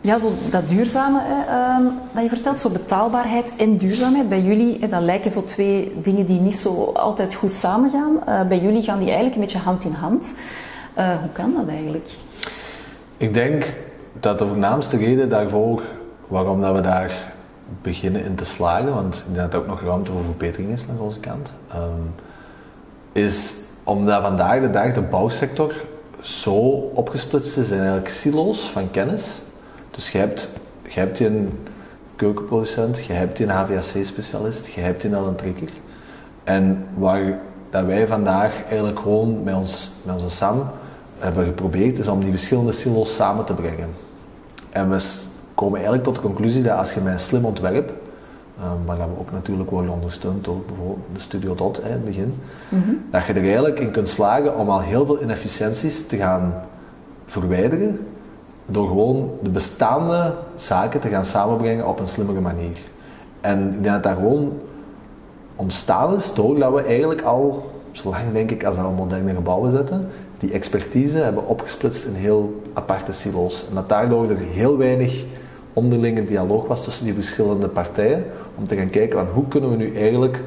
Ja, 0.00 0.18
zo 0.18 0.32
dat 0.50 0.68
duurzame 0.68 1.20
uh, 1.48 1.76
dat 2.12 2.22
je 2.22 2.28
vertelt, 2.28 2.60
zo 2.60 2.70
betaalbaarheid 2.70 3.52
en 3.56 3.76
duurzaamheid. 3.76 4.28
Bij 4.28 4.42
jullie, 4.42 4.88
dat 4.88 5.02
lijken 5.02 5.30
zo 5.30 5.42
twee 5.44 5.92
dingen 6.02 6.26
die 6.26 6.40
niet 6.40 6.54
zo 6.54 6.92
altijd 6.94 7.34
goed 7.34 7.50
samengaan. 7.50 8.12
Uh, 8.28 8.42
bij 8.48 8.60
jullie 8.60 8.82
gaan 8.82 8.98
die 8.98 9.06
eigenlijk 9.06 9.34
een 9.34 9.42
beetje 9.42 9.58
hand 9.58 9.84
in 9.84 9.92
hand. 9.92 10.34
Uh, 10.98 11.18
hoe 11.18 11.30
kan 11.32 11.54
dat 11.56 11.68
eigenlijk? 11.68 12.08
Ik 13.16 13.34
denk 13.34 13.64
dat 14.20 14.38
de 14.38 14.46
voornaamste 14.46 14.96
reden 14.96 15.28
daarvoor 15.28 15.82
waarom 16.30 16.60
dat 16.60 16.74
we 16.74 16.80
daar 16.80 17.32
beginnen 17.82 18.24
in 18.24 18.34
te 18.34 18.44
slagen, 18.44 18.94
want 18.94 19.16
ik 19.16 19.34
denk 19.34 19.36
dat 19.36 19.52
er 19.52 19.58
ook 19.58 19.66
nog 19.66 19.80
ruimte 19.80 20.10
voor 20.12 20.22
verbetering 20.22 20.72
is 20.72 20.84
aan 20.90 21.00
onze 21.00 21.20
kant, 21.20 21.52
um, 21.74 22.14
is 23.12 23.54
omdat 23.84 24.22
vandaag 24.22 24.60
de 24.60 24.70
dag 24.70 24.94
de 24.94 25.00
bouwsector 25.00 25.74
zo 26.20 26.52
opgesplitst 26.94 27.56
is 27.56 27.70
in 27.70 27.78
eigenlijk 27.78 28.08
silo's 28.08 28.60
van 28.60 28.90
kennis. 28.90 29.38
Dus 29.90 30.10
je 30.10 30.18
hebt, 30.18 30.48
je 30.88 31.00
hebt 31.00 31.20
een 31.20 31.58
keukenproducent, 32.16 33.04
je 33.04 33.12
hebt 33.12 33.40
een 33.40 33.48
HVAC-specialist, 33.48 34.66
je 34.66 34.80
hebt 34.80 35.04
een 35.04 35.14
een 35.14 35.34
trekker. 35.34 35.68
En 36.44 36.86
waar 36.96 37.38
dat 37.70 37.84
wij 37.84 38.06
vandaag 38.06 38.52
eigenlijk 38.68 38.98
gewoon 38.98 39.42
met, 39.42 39.54
ons, 39.54 39.90
met 40.02 40.14
onze 40.14 40.30
SAM 40.30 40.70
hebben 41.18 41.44
geprobeerd, 41.44 41.98
is 41.98 42.08
om 42.08 42.20
die 42.20 42.30
verschillende 42.30 42.72
silo's 42.72 43.14
samen 43.14 43.44
te 43.44 43.54
brengen. 43.54 43.88
En 44.70 44.90
we 44.90 44.98
komen 45.60 45.78
eigenlijk 45.78 46.04
tot 46.04 46.14
de 46.14 46.20
conclusie 46.20 46.62
dat 46.62 46.78
als 46.78 46.92
je 46.92 47.00
met 47.00 47.12
een 47.12 47.20
slim 47.20 47.44
ontwerp, 47.44 47.88
um, 47.88 48.86
waar 48.86 48.96
we 48.96 49.18
ook 49.18 49.32
natuurlijk 49.32 49.70
worden 49.70 49.90
ondersteund 49.90 50.44
door 50.44 50.60
bijvoorbeeld 50.66 50.98
de 51.14 51.20
Studio 51.20 51.54
Dot 51.54 51.80
in 51.84 51.92
het 51.92 52.04
begin, 52.04 52.34
mhm. 52.68 52.90
dat 53.10 53.24
je 53.24 53.32
er 53.32 53.42
eigenlijk 53.42 53.80
in 53.80 53.90
kunt 53.90 54.08
slagen 54.08 54.56
om 54.56 54.70
al 54.70 54.80
heel 54.80 55.06
veel 55.06 55.22
inefficiënties 55.22 56.06
te 56.06 56.16
gaan 56.16 56.54
verwijderen 57.26 57.98
door 58.66 58.88
gewoon 58.88 59.30
de 59.42 59.48
bestaande 59.50 60.34
zaken 60.56 61.00
te 61.00 61.08
gaan 61.08 61.26
samenbrengen 61.26 61.86
op 61.86 62.00
een 62.00 62.08
slimmere 62.08 62.40
manier. 62.40 62.78
En 63.40 63.66
ik 63.66 63.82
denk 63.82 63.94
dat 63.94 64.02
dat 64.02 64.14
gewoon 64.14 64.52
ontstaan 65.56 66.16
is 66.16 66.34
doordat 66.34 66.72
we 66.72 66.82
eigenlijk 66.82 67.22
al, 67.22 67.70
zolang 67.92 68.32
denk 68.32 68.50
ik 68.50 68.64
als 68.64 68.76
we 68.76 68.82
al 68.82 68.92
moderne 68.92 69.34
gebouwen 69.34 69.70
zetten, 69.70 70.08
die 70.38 70.52
expertise 70.52 71.18
hebben 71.18 71.46
opgesplitst 71.46 72.04
in 72.04 72.14
heel 72.14 72.62
aparte 72.72 73.12
silo's. 73.12 73.64
En 73.68 73.74
dat 73.74 73.88
daardoor 73.88 74.30
er 74.30 74.38
heel 74.38 74.76
weinig 74.76 75.24
onderlinge 75.72 76.24
dialoog 76.24 76.66
was 76.66 76.84
tussen 76.84 77.04
die 77.04 77.14
verschillende 77.14 77.68
partijen. 77.68 78.24
Om 78.58 78.66
te 78.66 78.76
gaan 78.76 78.90
kijken 78.90 79.18
van 79.18 79.28
hoe 79.34 79.48
kunnen 79.48 79.70
we 79.70 79.76
nu 79.76 79.96
eigenlijk 79.96 80.42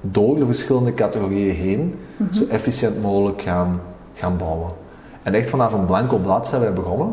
door 0.00 0.36
de 0.38 0.46
verschillende 0.46 0.94
categorieën 0.94 1.54
heen 1.54 1.94
mhm. 2.16 2.34
zo 2.34 2.46
efficiënt 2.46 3.02
mogelijk 3.02 3.42
gaan, 3.42 3.80
gaan 4.14 4.36
bouwen. 4.36 4.70
En 5.22 5.34
echt 5.34 5.50
vanaf 5.50 5.72
een 5.72 5.86
blanco 5.86 6.16
blad 6.16 6.48
zijn 6.48 6.60
wij 6.60 6.72
begonnen. 6.72 7.12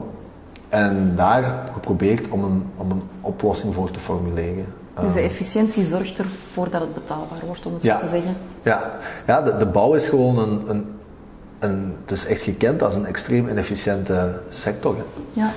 En 0.69 1.13
daar 1.15 1.69
geprobeerd 1.73 2.29
om 2.29 2.43
een, 2.43 2.63
om 2.77 2.91
een 2.91 3.01
oplossing 3.21 3.73
voor 3.73 3.91
te 3.91 3.99
formuleren. 3.99 4.65
Dus 5.01 5.13
de 5.13 5.19
ehm, 5.19 5.29
efficiëntie 5.29 5.83
zorgt 5.83 6.17
ervoor 6.17 6.69
dat 6.69 6.81
het 6.81 6.93
betaalbaar 6.93 7.39
wordt, 7.45 7.65
om 7.65 7.73
het 7.73 7.83
zo 7.83 7.97
te 7.97 8.07
zeggen. 8.07 8.35
Ja, 8.63 8.91
ja 9.27 9.41
de, 9.41 9.57
de 9.57 9.65
bouw 9.65 9.93
is 9.93 10.07
gewoon 10.07 10.37
een, 10.37 10.69
een, 10.69 10.85
een, 11.59 11.95
Het 12.01 12.11
is 12.11 12.25
echt 12.25 12.41
gekend 12.41 12.83
als 12.83 12.95
een 12.95 13.05
extreem 13.05 13.49
inefficiënte 13.49 14.39
sector. 14.49 14.95
Ja. 15.33 15.51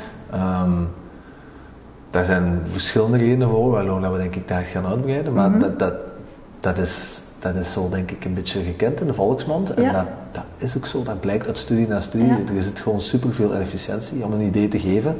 Um, 0.62 0.88
daar 2.18 2.26
zijn 2.26 2.60
verschillende 2.64 3.16
redenen 3.16 3.48
voor 3.48 3.70
waarom 3.70 4.12
we 4.12 4.18
denk 4.18 4.34
ik 4.34 4.48
daar 4.48 4.64
gaan 4.64 4.86
uitbreiden. 4.86 5.32
Maar 5.32 5.50
mhm. 5.50 5.58
dat, 5.58 5.78
dat, 5.78 5.94
dat, 6.60 6.78
is, 6.78 7.20
dat 7.38 7.54
is 7.54 7.72
zo 7.72 7.88
denk 7.88 8.10
ik 8.10 8.24
een 8.24 8.34
beetje 8.34 8.60
gekend 8.60 9.00
in 9.00 9.06
de 9.06 9.14
volksmond. 9.14 9.74
En 9.74 9.92
dat, 9.92 10.06
dat 10.32 10.44
is 10.56 10.76
ook 10.76 10.86
zo, 10.86 11.02
dat 11.02 11.20
blijkt 11.20 11.46
uit 11.46 11.58
studie 11.58 11.88
na 11.88 12.00
studie. 12.00 12.30
Er 12.56 12.62
zit 12.62 12.80
gewoon 12.80 13.00
superveel 13.00 13.54
inefficiëntie. 13.54 14.24
Om 14.24 14.32
een 14.32 14.40
idee 14.40 14.68
te 14.68 14.78
geven, 14.78 15.18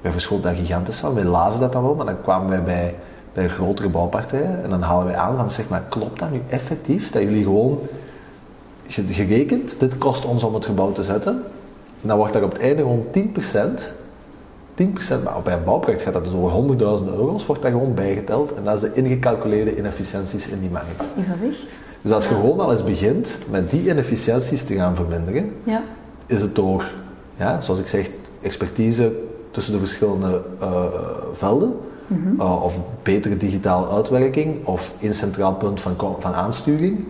wij 0.00 0.12
verschoten 0.12 0.44
daar 0.44 0.54
gigantisch 0.54 0.98
van. 0.98 1.14
Wij 1.14 1.24
lazen 1.24 1.60
dat 1.60 1.72
dan 1.72 1.82
wel, 1.82 1.94
maar 1.94 2.06
dan 2.06 2.22
kwamen 2.22 2.48
wij 2.48 2.62
bij, 2.62 2.94
bij 3.32 3.48
grotere 3.48 3.88
bouwpartijen. 3.88 4.62
En 4.62 4.70
dan 4.70 4.82
halen 4.82 5.06
wij 5.06 5.16
aan 5.16 5.36
van, 5.36 5.50
zeg 5.50 5.68
maar, 5.68 5.82
klopt 5.88 6.18
dat 6.18 6.30
nu 6.30 6.42
effectief? 6.48 7.10
Dat 7.10 7.22
jullie 7.22 7.42
gewoon 7.42 7.78
gerekend, 8.88 9.80
dit 9.80 9.98
kost 9.98 10.24
ons 10.24 10.42
om 10.42 10.54
het 10.54 10.66
gebouw 10.66 10.92
te 10.92 11.04
zetten. 11.04 11.42
En 12.02 12.08
dan 12.08 12.16
wordt 12.16 12.32
daar 12.32 12.42
op 12.42 12.52
het 12.52 12.62
einde 12.62 12.82
gewoon 12.82 13.06
10% 13.12 14.03
10%, 14.76 15.22
maar 15.24 15.42
bij 15.44 15.54
een 15.54 15.64
bouwproject 15.64 16.02
gaat 16.02 16.12
dat 16.12 16.24
dus 16.24 16.34
over 16.34 16.76
100.000 17.00 17.16
euro's, 17.16 17.46
wordt 17.46 17.62
daar 17.62 17.70
gewoon 17.70 17.94
bijgeteld. 17.94 18.54
En 18.54 18.64
dat 18.64 18.74
is 18.74 18.80
de 18.80 18.94
ingecalculeerde 18.94 19.76
inefficiënties 19.76 20.48
in 20.48 20.60
die 20.60 20.70
markt. 20.70 21.02
Is 21.16 21.26
dat 21.26 21.36
echt? 21.50 21.58
Dus 22.02 22.12
als 22.12 22.28
je 22.28 22.34
gewoon 22.34 22.60
al 22.60 22.70
eens 22.70 22.84
begint 22.84 23.38
met 23.50 23.70
die 23.70 23.88
inefficiënties 23.88 24.64
te 24.64 24.74
gaan 24.74 24.94
verminderen, 24.94 25.52
ja. 25.62 25.82
is 26.26 26.40
het 26.40 26.54
door, 26.54 26.90
ja, 27.36 27.60
zoals 27.60 27.80
ik 27.80 27.88
zeg, 27.88 28.10
expertise 28.42 29.12
tussen 29.50 29.72
de 29.72 29.78
verschillende 29.78 30.42
uh, 30.60 30.84
velden, 31.32 31.74
mm 32.06 32.40
of 32.40 32.78
betere 33.02 33.36
digitale 33.36 33.88
uitwerking, 33.88 34.66
of 34.66 34.92
een 35.00 35.14
centraal 35.14 35.54
punt 35.54 35.80
van, 35.80 35.96
van 36.18 36.34
aansturing, 36.34 37.04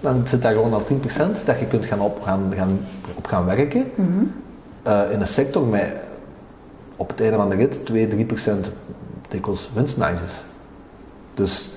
dan 0.00 0.26
zit 0.26 0.42
daar 0.42 0.52
gewoon 0.52 0.72
al 0.72 0.82
10% 0.82 1.44
dat 1.44 1.58
je 1.58 1.66
kunt 1.68 1.86
gaan 1.86 2.00
op 2.00 2.22
gaan, 2.22 2.52
gaan, 2.56 2.80
op 3.14 3.26
gaan 3.26 3.44
werken 3.44 3.84
mm 3.94 4.32
in 5.10 5.20
een 5.20 5.26
sector 5.26 5.62
met 5.62 5.86
op 6.98 7.08
het 7.08 7.20
einde 7.20 7.36
van 7.36 7.48
de 7.48 7.56
rit 7.56 7.86
2, 7.86 8.08
3 8.08 8.24
procent 8.24 8.70
dikwijls 9.28 9.70
winstmarges. 9.74 10.42
Dus 11.34 11.68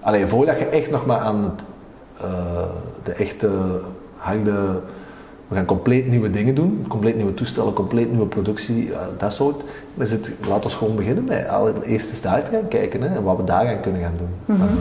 alleen 0.00 0.28
voordat 0.28 0.58
je 0.58 0.64
echt 0.64 0.90
nog 0.90 1.06
maar 1.06 1.18
aan 1.18 1.42
het, 1.42 1.62
uh, 2.22 2.62
de 3.04 3.12
echte 3.12 3.50
harde, 4.16 4.80
we 5.48 5.54
gaan 5.54 5.64
compleet 5.64 6.08
nieuwe 6.08 6.30
dingen 6.30 6.54
doen, 6.54 6.84
compleet 6.88 7.16
nieuwe 7.16 7.34
toestellen, 7.34 7.72
compleet 7.72 8.10
nieuwe 8.10 8.26
productie, 8.26 8.86
uh, 8.86 9.00
dat 9.18 9.32
soort. 9.32 9.62
Zit, 9.98 10.30
laten 10.48 10.70
we 10.70 10.76
gewoon 10.76 10.96
beginnen 10.96 11.24
met 11.24 11.48
allereerst 11.48 12.10
eens 12.10 12.20
daar 12.20 12.44
te 12.44 12.50
gaan 12.50 12.68
kijken 12.68 13.02
hè, 13.02 13.16
en 13.16 13.22
wat 13.22 13.36
we 13.36 13.44
daar 13.44 13.68
aan 13.68 13.80
kunnen 13.80 14.02
gaan 14.02 14.16
doen. 14.18 14.56
Mm 14.56 14.56
-hmm. 14.56 14.78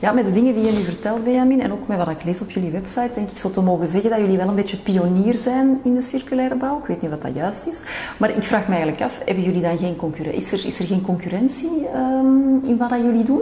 Ja, 0.00 0.12
met 0.12 0.26
de 0.26 0.32
dingen 0.32 0.54
die 0.54 0.64
je 0.64 0.72
nu 0.72 0.82
vertelt, 0.82 1.24
Benjamin, 1.24 1.60
en 1.60 1.72
ook 1.72 1.88
met 1.88 1.98
wat 1.98 2.08
ik 2.08 2.24
lees 2.24 2.40
op 2.40 2.50
jullie 2.50 2.70
website, 2.70 3.10
denk 3.14 3.30
ik 3.30 3.38
zo 3.38 3.50
te 3.50 3.60
mogen 3.60 3.86
zeggen 3.86 4.10
dat 4.10 4.18
jullie 4.18 4.36
wel 4.36 4.48
een 4.48 4.54
beetje 4.54 4.76
pionier 4.76 5.34
zijn 5.34 5.80
in 5.84 5.94
de 5.94 6.02
circulaire 6.02 6.54
bouw. 6.54 6.78
Ik 6.78 6.84
weet 6.84 7.02
niet 7.02 7.10
wat 7.10 7.22
dat 7.22 7.34
juist 7.34 7.66
is. 7.66 7.82
Maar 8.16 8.30
ik 8.30 8.42
vraag 8.42 8.68
me 8.68 8.74
eigenlijk 8.74 9.02
af, 9.02 9.18
hebben 9.24 9.44
jullie 9.44 9.62
dan 9.62 9.78
geen 9.78 9.96
concurrentie? 9.96 10.40
Is 10.40 10.52
er, 10.52 10.66
is 10.66 10.78
er 10.78 10.86
geen 10.86 11.02
concurrentie 11.02 11.86
um, 11.94 12.60
in 12.64 12.76
wat 12.78 12.90
dat 12.90 13.00
jullie 13.00 13.24
doen? 13.24 13.40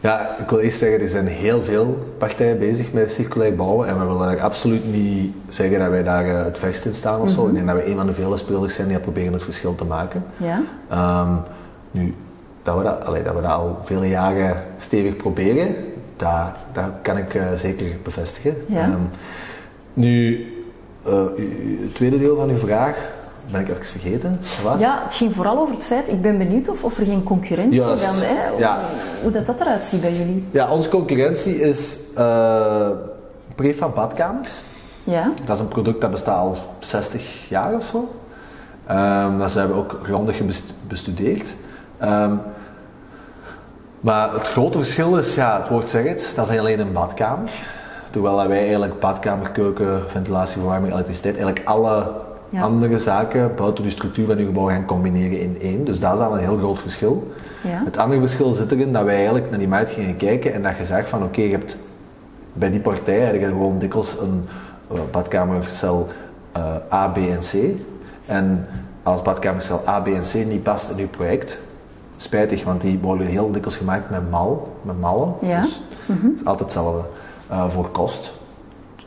Ja, 0.00 0.36
ik 0.38 0.50
wil 0.50 0.58
eerst 0.58 0.78
zeggen, 0.78 1.00
er 1.00 1.08
zijn 1.08 1.26
heel 1.26 1.62
veel 1.62 1.98
partijen 2.18 2.58
bezig 2.58 2.92
met 2.92 3.12
circulair 3.12 3.54
bouwen 3.54 3.88
en 3.88 3.98
we 3.98 4.04
willen 4.04 4.40
absoluut 4.40 4.92
niet 4.92 5.34
zeggen 5.48 5.78
dat 5.78 5.90
wij 5.90 6.02
daar 6.02 6.26
uh, 6.26 6.44
het 6.44 6.58
verst 6.58 6.84
in 6.84 6.94
staan 6.94 7.20
of 7.20 7.30
zo. 7.30 7.40
Mhm. 7.40 7.48
Ik 7.48 7.54
denk 7.54 7.66
dat 7.66 7.76
we 7.76 7.90
een 7.90 7.96
van 7.96 8.06
de 8.06 8.12
vele 8.12 8.36
spelers 8.36 8.74
zijn 8.74 8.88
die 8.88 8.98
proberen 8.98 9.32
het 9.32 9.42
verschil 9.42 9.74
te 9.74 9.84
maken. 9.84 10.24
Ja. 10.36 10.62
Um, 11.22 11.40
nu, 11.90 12.14
dat 12.68 12.76
we 12.76 12.82
dat, 12.82 13.04
allee, 13.04 13.22
dat 13.22 13.34
we 13.34 13.40
dat 13.40 13.50
al 13.50 13.78
vele 13.82 14.08
jaren 14.08 14.64
stevig 14.78 15.16
proberen, 15.16 15.74
dat, 16.16 16.54
dat 16.72 16.84
kan 17.02 17.16
ik 17.16 17.34
uh, 17.34 17.42
zeker 17.56 17.86
bevestigen. 18.02 18.54
Ja. 18.66 18.84
Um, 18.84 19.10
nu, 19.94 20.46
uh, 21.06 21.22
het 21.82 21.94
tweede 21.94 22.18
deel 22.18 22.36
van 22.36 22.48
uw 22.48 22.56
vraag, 22.56 22.96
ben 23.50 23.60
ik 23.60 23.68
ergens 23.68 23.88
vergeten? 23.88 24.40
Wat? 24.62 24.80
Ja, 24.80 25.00
het 25.04 25.14
ging 25.14 25.34
vooral 25.34 25.58
over 25.58 25.74
het 25.74 25.84
feit, 25.84 26.08
ik 26.08 26.22
ben 26.22 26.38
benieuwd 26.38 26.68
of, 26.68 26.84
of 26.84 26.98
er 26.98 27.04
geen 27.04 27.22
concurrentie 27.22 27.80
is. 27.80 28.02
hè? 28.02 28.58
Ja. 28.58 28.78
hoe 29.22 29.32
dat, 29.32 29.46
dat 29.46 29.60
eruit 29.60 29.84
ziet 29.84 30.00
bij 30.00 30.12
jullie. 30.12 30.44
Ja, 30.50 30.72
onze 30.72 30.88
concurrentie 30.88 31.60
is 31.60 31.96
uh, 32.18 32.88
prefab 33.54 33.94
badkamers. 33.94 34.52
Ja. 35.04 35.32
Dat 35.44 35.56
is 35.56 35.62
een 35.62 35.68
product 35.68 36.00
dat 36.00 36.10
bestaat 36.10 36.38
al 36.38 36.56
60 36.78 37.48
jaar 37.48 37.74
of 37.74 37.84
zo. 37.84 37.98
Um, 38.90 39.38
dat 39.38 39.54
hebben 39.54 39.76
we 39.76 39.82
ook 39.82 40.00
grondig 40.02 40.40
bestudeerd. 40.88 41.52
Um, 42.02 42.40
maar 44.00 44.32
het 44.32 44.48
grote 44.48 44.78
verschil 44.78 45.16
is, 45.16 45.34
ja, 45.34 45.60
het 45.60 45.68
woord 45.68 45.88
zegt 45.88 46.08
het, 46.08 46.32
dat 46.34 46.50
is 46.50 46.58
alleen 46.58 46.80
een 46.80 46.92
badkamer. 46.92 47.50
Terwijl 48.10 48.48
wij 48.48 48.60
eigenlijk 48.60 49.00
badkamer, 49.00 49.50
keuken, 49.50 50.02
ventilatie, 50.06 50.58
verwarming, 50.58 50.92
elektriciteit, 50.92 51.36
eigenlijk 51.36 51.66
alle 51.68 52.06
Ja. 52.50 52.62
andere 52.62 52.98
zaken 52.98 53.54
buiten 53.56 53.84
de 53.84 53.90
structuur 53.90 54.26
van 54.26 54.38
je 54.38 54.44
gebouw 54.44 54.66
gaan 54.68 54.84
combineren 54.84 55.40
in 55.40 55.56
één. 55.60 55.84
Dus 55.84 56.00
daar 56.00 56.14
is 56.14 56.20
al 56.20 56.32
een 56.32 56.38
heel 56.38 56.56
groot 56.56 56.80
verschil. 56.80 57.32
Ja. 57.62 57.82
Het 57.84 57.98
andere 57.98 58.20
verschil 58.20 58.52
zit 58.52 58.72
erin 58.72 58.92
dat 58.92 59.04
wij 59.04 59.14
eigenlijk 59.14 59.50
naar 59.50 59.58
die 59.58 59.68
markt 59.68 59.90
gingen 59.90 60.16
kijken 60.16 60.52
en 60.52 60.62
dat 60.62 60.76
je 60.76 60.84
zegt 60.86 61.08
van 61.08 61.22
oké, 61.22 61.40
je 61.40 61.50
hebt 61.50 61.76
bij 62.52 62.70
die 62.70 62.80
partij 62.80 63.18
heb 63.20 63.34
je 63.40 63.46
gewoon 63.46 63.78
dikwijls 63.78 64.16
een 64.20 64.48
eh, 64.92 64.98
badkamercel 65.10 66.08
eh, 66.52 66.62
A, 66.92 67.08
B 67.08 67.16
en 67.16 67.38
C. 67.40 67.52
En 68.26 68.66
als 69.02 69.22
badkamercel 69.22 69.82
A, 69.88 70.00
B 70.00 70.06
en 70.06 70.22
C 70.22 70.34
niet 70.34 70.62
past 70.62 70.90
in 70.90 70.96
je 70.96 71.06
project, 71.06 71.58
spijtig, 72.20 72.64
want 72.64 72.80
die 72.80 72.98
worden 72.98 73.26
heel 73.26 73.50
dikwijls 73.50 73.76
gemaakt 73.76 74.10
met 74.10 74.30
mal, 74.30 74.76
met 74.82 75.00
mallen. 75.00 75.32
Ja. 75.40 75.60
Dus 75.60 75.80
het 76.06 76.16
is 76.36 76.44
altijd 76.44 76.58
hetzelfde 76.60 77.00
eh, 77.48 77.64
voor 77.70 77.88
kost. 77.90 78.34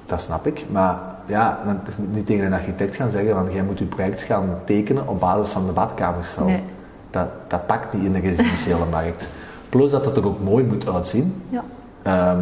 Dat 0.06 0.22
snap 0.22 0.46
ik. 0.48 0.66
Maar 0.72 1.00
ja, 1.26 1.60
dan- 1.66 1.80
niet 2.12 2.26
tegen 2.26 2.46
een 2.46 2.54
architect 2.54 2.96
gaan 2.96 3.12
zeggen 3.12 3.34
van 3.34 3.52
jij 3.54 3.64
moet 3.64 3.80
je 3.80 3.86
project 3.86 4.22
gaan 4.24 4.58
tekenen 4.66 5.08
op 5.08 5.20
basis 5.20 5.50
van 5.54 5.66
de 5.66 5.72
badkamercel. 5.72 6.46
Nee. 6.46 6.64
Dat, 7.10 7.28
dat 7.48 7.66
pakt 7.66 7.94
niet 7.94 8.04
in 8.04 8.14
de 8.14 8.20
residentiële 8.20 8.86
markt. 8.92 9.28
Plus 9.70 9.92
dat 9.92 10.06
het 10.06 10.18
er 10.18 10.26
ook 10.26 10.40
mooi 10.44 10.64
moet 10.64 10.94
uitzien. 10.94 11.44
Ja. 11.50 11.64
Ehm, 12.02 12.40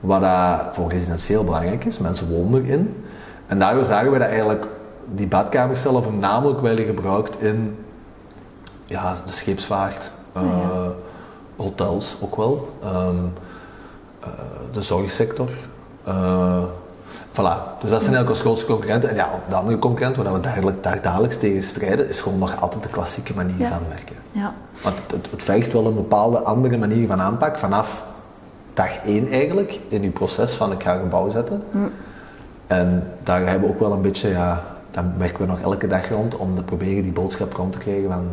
wat 0.00 0.22
voor 0.72 0.90
residentieel 0.90 1.44
belangrijk 1.44 1.84
is, 1.84 1.98
mensen 1.98 2.28
wonen 2.30 2.64
erin. 2.64 3.04
En 3.46 3.58
daardoor 3.58 3.84
zagen 3.84 4.12
we 4.12 4.18
dat 4.18 4.28
eigenlijk 4.28 4.66
die 5.14 5.26
badkamercellen 5.26 6.02
voornamelijk 6.02 6.60
werden 6.60 6.84
gebruikt 6.84 7.40
in 7.42 7.76
ja, 8.86 9.16
de 9.26 9.32
scheepsvaart, 9.32 10.10
eh, 10.32 10.42
ja. 10.42 10.92
hotels 11.56 12.16
ook 12.20 12.36
wel, 12.36 12.78
ehm, 12.82 13.16
eh, 14.20 14.28
de 14.72 14.82
zorgsector. 14.82 15.48
eh, 16.04 16.62
voilà. 17.32 17.78
Dus 17.80 17.90
dat 17.90 18.02
zijn 18.02 18.14
eigenlijk 18.14 18.28
ons 18.28 18.40
grootste 18.40 18.66
concurrenten. 18.66 19.08
En 19.10 19.14
ja, 19.16 19.30
de 19.48 19.54
andere 19.54 19.78
concurrent 19.78 20.16
waar 20.16 20.32
we 20.32 20.40
dagelijk, 20.40 20.82
dag- 20.82 21.00
dagelijks 21.00 21.38
tegen 21.38 21.62
strijden, 21.62 22.08
is 22.08 22.20
gewoon 22.20 22.38
nog 22.38 22.60
altijd 22.60 22.82
de 22.82 22.88
klassieke 22.88 23.34
manier 23.34 23.58
Ja. 23.58 23.68
van 23.68 23.78
werken. 23.88 24.16
Ja. 24.32 24.54
Want 24.82 24.96
het, 24.96 25.10
het, 25.10 25.30
het 25.30 25.42
vergt 25.42 25.72
wel 25.72 25.86
een 25.86 25.94
bepaalde 25.94 26.38
andere 26.38 26.76
manier 26.76 27.06
van 27.06 27.20
aanpak 27.20 27.58
vanaf 27.58 28.04
dag 28.74 28.90
één 29.04 29.30
eigenlijk 29.30 29.80
in 29.88 30.02
je 30.02 30.10
proces 30.10 30.52
van 30.54 30.72
ik 30.72 30.82
ga 30.82 30.94
een 30.94 31.00
gebouw 31.00 31.28
zetten. 31.28 31.62
En 32.66 33.12
daar 33.22 33.46
hebben 33.48 33.68
we 33.68 33.74
ook 33.74 33.80
wel 33.80 33.92
een 33.92 34.00
beetje, 34.00 34.28
ja, 34.28 34.62
daar 34.90 35.04
werken 35.18 35.38
we 35.40 35.46
nog 35.46 35.60
elke 35.60 35.86
dag 35.86 36.08
rond 36.10 36.36
om 36.36 36.56
te 36.56 36.62
proberen 36.62 37.02
die 37.02 37.12
boodschap 37.12 37.52
rond 37.52 37.72
te 37.72 37.78
krijgen 37.78 38.08
van 38.10 38.26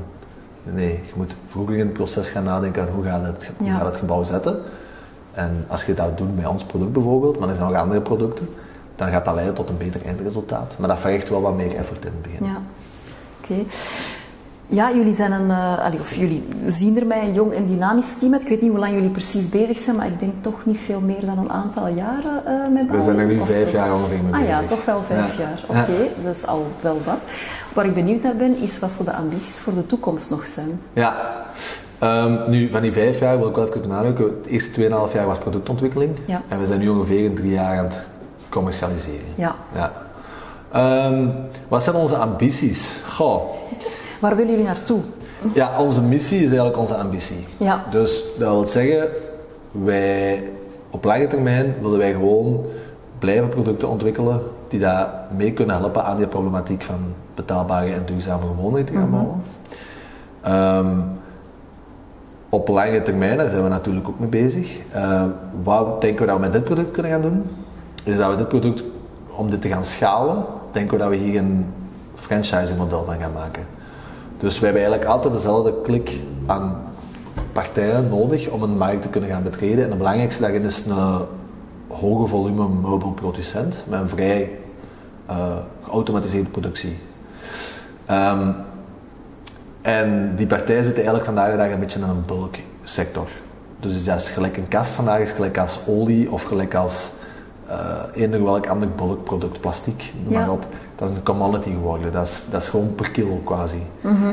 nee, 0.64 0.92
je 1.06 1.12
moet 1.16 1.36
vroeger 1.48 1.76
in 1.76 1.86
het 1.86 1.94
proces 1.94 2.30
gaan 2.30 2.44
nadenken 2.44 2.82
aan 2.82 2.88
hoe 2.94 3.04
gaat 3.04 3.26
het, 3.26 3.50
hoe 3.58 3.68
Ja. 3.68 3.78
gaat 3.78 3.86
het 3.86 3.98
gebouw 3.98 4.24
zetten. 4.24 4.60
En 5.34 5.66
als 5.68 5.86
je 5.86 5.94
dat 5.94 6.18
doet 6.18 6.36
bij 6.36 6.46
ons 6.46 6.64
product 6.64 6.92
bijvoorbeeld, 6.92 7.40
maar 7.40 7.50
er 7.50 7.56
zijn 7.56 7.70
nog 7.72 7.78
andere 7.82 8.02
producten, 8.02 8.50
dan 8.96 9.10
gaat 9.10 9.26
dat 9.26 9.34
leiden 9.34 9.56
tot 9.56 9.70
een 9.70 9.78
beter 9.78 10.06
eindresultaat. 10.06 10.74
Maar 10.78 10.88
dat 10.90 11.00
vergt 11.00 11.30
wel 11.30 11.42
wat 11.42 11.56
meer 11.56 11.76
effort 11.76 12.06
in 12.06 12.12
het 12.12 12.22
begin. 12.22 12.46
Ja, 12.46 12.62
oké. 13.42 13.64
Ja, 14.68 14.92
jullie 14.94 15.14
zijn 15.16 15.32
een, 15.32 15.50
eh, 15.52 15.86
allee, 15.86 16.00
of 16.00 16.16
jullie 16.16 16.48
zien 16.68 17.00
er 17.00 17.06
mij 17.06 17.22
een 17.22 17.34
jong 17.34 17.54
en 17.54 17.66
dynamisch 17.66 18.18
team 18.20 18.34
uit. 18.34 18.42
Ik 18.44 18.48
weet 18.50 18.62
niet 18.62 18.70
hoe 18.70 18.80
lang 18.80 18.94
jullie 18.94 19.10
precies 19.10 19.50
bezig 19.50 19.78
zijn, 19.78 19.96
maar 19.96 20.08
ik 20.08 20.20
denk 20.20 20.34
toch 20.42 20.66
niet 20.66 20.78
veel 20.78 21.00
meer 21.00 21.26
dan 21.26 21.38
een 21.38 21.52
aantal 21.52 21.88
jaren 21.88 22.46
eh 22.46 22.54
met 22.74 22.90
We 22.90 23.02
zijn 23.02 23.20
er 23.20 23.26
nu 23.26 23.40
vijf 23.40 23.72
jaar 23.72 23.94
ongeveer 23.94 24.18
mee 24.24 24.34
Ah 24.34 24.40
bezig. 24.40 24.48
ja, 24.60 24.62
toch 24.68 24.86
wel 24.86 25.02
vijf 25.08 25.38
Ja. 25.38 25.44
jaar. 25.44 25.60
Oké, 25.68 25.92
Ja. 25.92 26.08
dat 26.24 26.36
is 26.36 26.46
al 26.48 26.68
wel 26.82 27.02
wat. 27.06 27.18
Waar 27.74 27.86
ik 27.86 27.94
benieuwd 27.94 28.24
naar 28.24 28.36
ben, 28.36 28.58
is 28.58 28.80
wat 28.80 28.92
zo 28.92 29.04
de 29.04 29.14
ambities 29.14 29.60
voor 29.60 29.74
de 29.74 29.86
toekomst 29.86 30.30
nog 30.30 30.46
zijn. 30.48 30.82
Ja. 30.94 31.16
Ehm, 32.00 32.50
nu, 32.50 32.70
van 32.70 32.82
die 32.82 32.92
vijf 32.92 33.20
jaar 33.20 33.38
wil 33.40 33.50
ik 33.50 33.56
wel 33.56 33.68
even 33.68 33.82
benadrukken. 33.82 34.26
Het 34.26 34.46
eerste 34.48 34.72
2,5 34.72 35.14
jaar 35.14 35.26
was 35.26 35.38
productontwikkeling. 35.38 36.18
Ja. 36.26 36.42
En 36.48 36.60
we 36.60 36.66
zijn 36.66 36.80
nu 36.80 36.90
ongeveer 36.90 37.24
in 37.24 37.36
drie 37.36 37.52
jaar 37.52 37.78
aan 37.78 37.84
het 37.86 38.04
commercialiseren. 38.50 39.26
Ja. 39.36 39.56
Ja. 39.76 39.92
Ehm, 40.72 41.28
wat 41.68 41.84
zijn 41.84 41.96
onze 41.96 42.16
ambities? 42.16 43.02
Goh. 43.10 43.42
Waar 44.24 44.36
willen 44.36 44.52
jullie 44.52 44.66
naartoe? 44.66 45.00
Ja, 45.54 45.80
onze 45.80 46.02
missie 46.02 46.38
is 46.38 46.46
eigenlijk 46.46 46.78
onze 46.78 46.96
ambitie. 46.96 47.46
Ja. 47.58 47.84
Dus 47.92 48.24
dat 48.38 48.50
wil 48.50 48.66
zeggen, 48.66 49.08
wij, 49.72 50.44
op 50.90 51.04
lange 51.04 51.28
termijn 51.28 51.76
willen 51.82 51.98
wij 51.98 52.12
gewoon 52.12 52.66
blijven 53.20 53.50
producten 53.50 53.90
ontwikkelen 53.90 54.42
die 54.68 54.80
daar 54.80 55.10
mee 55.38 55.54
kunnen 55.54 55.76
helpen 55.76 56.04
aan 56.04 56.18
die 56.18 56.28
problematiek 56.28 56.84
van 56.84 57.00
betaalbare 57.36 57.94
en 57.94 58.04
duurzamere 58.06 58.54
woningen 58.54 58.86
te 58.86 58.94
gaan 58.94 59.12
bouwen. 59.12 59.42
Ehm, 60.42 61.02
op 62.50 62.68
lange 62.68 63.04
termijn, 63.04 63.38
daar 63.38 63.50
zijn 63.50 63.64
we 63.64 63.70
natuurlijk 63.70 64.08
ook 64.08 64.20
mee 64.20 64.30
bezig. 64.30 64.78
Eh, 64.92 65.24
wat 65.64 66.02
denken 66.02 66.22
we 66.22 66.28
dat 66.28 66.36
we 66.36 66.42
met 66.42 66.54
dit 66.54 66.64
product 66.64 66.92
kunnen 66.92 67.12
gaan 67.12 67.22
doen? 67.22 67.44
Is 68.04 68.18
dat 68.18 68.32
we 68.32 68.38
dit 68.38 68.48
product, 68.48 68.84
om 69.36 69.50
dit 69.50 69.62
te 69.62 69.68
gaan 69.68 69.86
schalen, 69.86 70.46
denken 70.72 70.98
we 70.98 71.04
dat 71.04 71.10
we 71.10 71.16
hier 71.16 71.40
een 71.40 71.66
franchising 72.16 72.78
model 72.78 73.04
van 73.06 73.20
gaan 73.20 73.34
maken. 73.34 73.82
Dus 74.44 74.60
we 74.60 74.66
hebben 74.66 74.84
eigenlijk 74.84 75.12
altijd 75.12 75.34
dezelfde 75.34 75.74
klik 75.84 76.20
aan 76.46 76.78
partijen 77.52 78.10
nodig 78.10 78.48
om 78.48 78.64
een 78.64 78.78
markt 78.78 79.02
te 79.02 79.08
kunnen 79.08 79.30
gaan 79.30 79.44
betreden. 79.44 79.84
En 79.84 79.90
het 79.90 79.98
belangrijkste 79.98 80.42
daarin 80.42 80.64
is 80.64 80.86
een 80.86 81.26
hoge 81.88 82.28
volume 82.28 82.68
meubelproducent 82.68 83.76
met 83.88 84.00
een 84.00 84.10
vrij 84.10 84.52
eh, 85.26 85.58
geautomatiseerde 85.84 86.50
productie. 86.50 86.98
Ehm, 88.06 88.48
en 89.82 90.36
die 90.36 90.48
partijen 90.48 90.84
zitten 90.84 91.04
eigenlijk 91.04 91.26
vandaag 91.26 91.52
de 91.52 91.58
dag 91.58 91.70
een 91.72 91.80
beetje 91.80 92.00
in 92.00 92.06
een 92.06 92.26
bulksector. 92.26 93.28
Dus 93.80 94.04
dat 94.04 94.22
is 94.22 94.30
gelijk 94.30 94.58
een 94.58 94.68
kast 94.68 94.92
vandaag 94.92 95.20
is 95.20 95.32
gelijk 95.32 95.58
als 95.58 95.80
olie 95.88 96.32
of 96.32 96.44
gelijk 96.44 96.76
als 96.76 97.10
eh 97.68 98.00
eender 98.14 98.44
welk 98.44 98.68
ander 98.68 98.90
bulkproduct, 98.90 99.60
plastic, 99.60 100.14
noem 100.24 100.34
Ja. 100.34 100.40
maar 100.40 100.52
op. 100.52 100.66
Dat 100.96 101.10
is 101.10 101.16
een 101.16 101.24
commodity 101.24 101.70
geworden. 101.70 102.12
Dat 102.12 102.28
is, 102.28 102.46
dat 102.52 102.62
is 102.62 102.68
gewoon 102.68 102.96
per 102.96 103.12
kilo 103.12 103.42
quasi. 103.44 103.82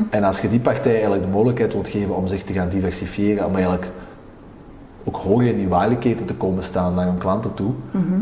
En 0.09 0.23
als 0.23 0.41
je 0.41 0.49
die 0.49 0.59
partij 0.59 0.93
eigenlijk 0.93 1.23
de 1.23 1.29
mogelijkheid 1.29 1.73
wilt 1.73 1.87
geven 1.87 2.15
om 2.15 2.27
zich 2.27 2.43
te 2.43 2.53
gaan 2.53 2.69
diversifiëren, 2.69 3.45
om 3.45 3.53
eigenlijk 3.53 3.87
ook 5.03 5.15
hoger 5.15 5.45
in 5.45 5.55
die 5.55 5.67
waardeketen 5.67 6.25
te 6.25 6.33
komen 6.33 6.63
staan 6.63 6.93
naar 6.93 7.05
hun 7.05 7.17
klanten 7.17 7.53
toe, 7.53 7.71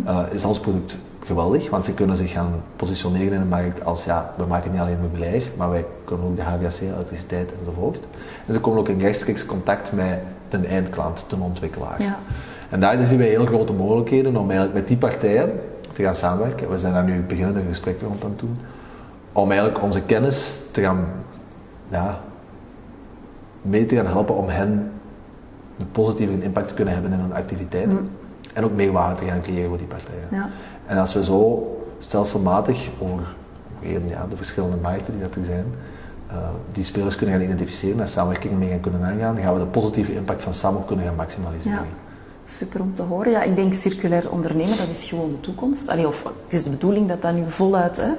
eh, 0.05 0.19
is 0.31 0.45
ons 0.45 0.59
product 0.59 0.95
geweldig. 1.25 1.69
Want 1.69 1.85
ze 1.85 1.93
kunnen 1.93 2.17
zich 2.17 2.31
gaan 2.31 2.53
positioneren 2.75 3.33
in 3.33 3.39
de 3.39 3.45
markt 3.45 3.85
als 3.85 4.05
ja, 4.05 4.33
we 4.37 4.45
maken 4.45 4.71
niet 4.71 4.79
alleen 4.79 4.99
meubilair, 4.99 5.43
maar 5.57 5.69
wij 5.69 5.85
kunnen 6.03 6.25
ook 6.25 6.35
de 6.35 6.41
HVAC, 6.41 6.81
elektriciteit 6.81 7.51
enzovoort. 7.59 7.99
En 8.45 8.53
ze 8.53 8.59
komen 8.59 8.79
ook 8.79 8.89
in 8.89 8.99
rechtstreeks 8.99 9.45
contact 9.45 9.91
met 9.91 10.19
de 10.49 10.57
eindklant, 10.57 11.25
de 11.29 11.35
ontwikkelaar. 11.39 12.01
Ja. 12.01 12.17
En 12.69 12.79
daar 12.79 13.05
zien 13.07 13.17
wij 13.17 13.27
heel 13.27 13.45
grote 13.45 13.73
mogelijkheden 13.73 14.37
om 14.37 14.49
eigenlijk 14.49 14.73
met 14.73 14.87
die 14.87 14.97
partijen 14.97 15.51
te 15.99 16.05
gaan 16.05 16.15
samenwerken. 16.15 16.69
We 16.69 16.79
zijn 16.79 16.93
daar 16.93 17.03
nu 17.03 17.21
beginnende 17.21 17.61
gesprekken 17.67 18.07
rond 18.07 18.23
aan 18.23 18.29
het 18.29 18.39
doen. 18.39 18.57
Om 19.31 19.51
eigenlijk 19.51 19.83
onze 19.83 20.01
kennis 20.01 20.59
te 20.71 20.81
gaan 20.81 21.05
ja, 21.89 22.19
mee 23.61 23.85
te 23.85 23.95
gaan 23.95 24.05
helpen 24.05 24.35
om 24.35 24.47
hen 24.47 24.91
een 25.79 25.91
positieve 25.91 26.43
impact 26.43 26.67
te 26.67 26.73
kunnen 26.73 26.93
hebben 26.93 27.11
in 27.11 27.19
hun 27.19 27.33
activiteiten. 27.33 28.09
En 28.53 28.63
ook 28.63 28.71
meerwaarde 28.71 29.19
te 29.19 29.25
gaan 29.25 29.41
creëren 29.41 29.69
voor 29.69 29.77
die 29.77 29.87
partijen. 29.87 30.27
Ja. 30.31 30.49
En 30.85 30.97
als 30.97 31.13
we 31.13 31.23
zo 31.23 31.67
stelselmatig 31.99 32.89
over 32.99 33.35
weer, 33.79 34.01
ja, 34.05 34.25
de 34.29 34.37
verschillende 34.37 34.77
markten 34.81 35.13
die 35.13 35.21
dat 35.21 35.35
er 35.35 35.43
zijn, 35.43 35.65
eh, 36.27 36.37
die 36.71 36.83
spelers 36.83 37.15
kunnen 37.15 37.35
gaan 37.35 37.45
identificeren 37.45 37.99
en 37.99 38.07
samenwerkingen 38.07 38.57
mee 38.57 38.69
gaan 38.69 38.79
kunnen 38.79 39.03
aangaan, 39.03 39.35
dan 39.35 39.43
gaan 39.43 39.53
we 39.53 39.59
de 39.59 39.65
positieve 39.65 40.15
impact 40.15 40.43
van 40.43 40.53
samen 40.53 40.85
kunnen 40.85 41.05
gaan 41.05 41.15
maximaliseren. 41.15 41.77
Ja. 41.77 42.08
Super 42.57 42.81
om 42.81 42.93
te 42.93 43.01
horen. 43.01 43.31
Ja, 43.31 43.41
ik 43.41 43.55
denk 43.55 43.73
circulair 43.73 44.31
ondernemen, 44.31 44.77
dat 44.77 44.87
is 44.99 45.03
gewoon 45.09 45.31
de 45.31 45.39
toekomst. 45.39 45.89
Allee, 45.89 46.07
of 46.07 46.23
het 46.23 46.53
is 46.53 46.63
de 46.63 46.69
bedoeling 46.69 47.07
dat 47.07 47.21
dat 47.21 47.33
nu 47.33 47.43
voluit 47.47 47.97
hè, 47.97 48.11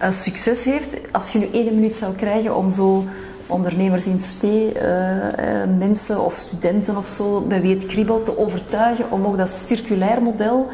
eh, 0.00 0.12
succes 0.12 0.64
heeft. 0.64 1.12
Als 1.12 1.30
je 1.30 1.38
nu 1.38 1.48
één 1.52 1.74
minuut 1.74 1.94
zou 1.94 2.14
krijgen 2.14 2.56
om 2.56 2.70
zo 2.70 3.04
ondernemers 3.46 4.06
in 4.06 4.20
spe, 4.20 4.72
eh, 4.72 5.62
eh, 5.62 5.68
mensen 5.78 6.24
of 6.24 6.34
studenten 6.34 6.96
of 6.96 7.06
zo, 7.06 7.40
bij 7.40 7.60
wie 7.60 7.74
het 7.74 7.86
kriebelt, 7.86 8.24
te 8.24 8.38
overtuigen 8.38 9.10
om 9.10 9.24
ook 9.26 9.36
dat 9.36 9.48
circulair 9.48 10.22
model 10.22 10.68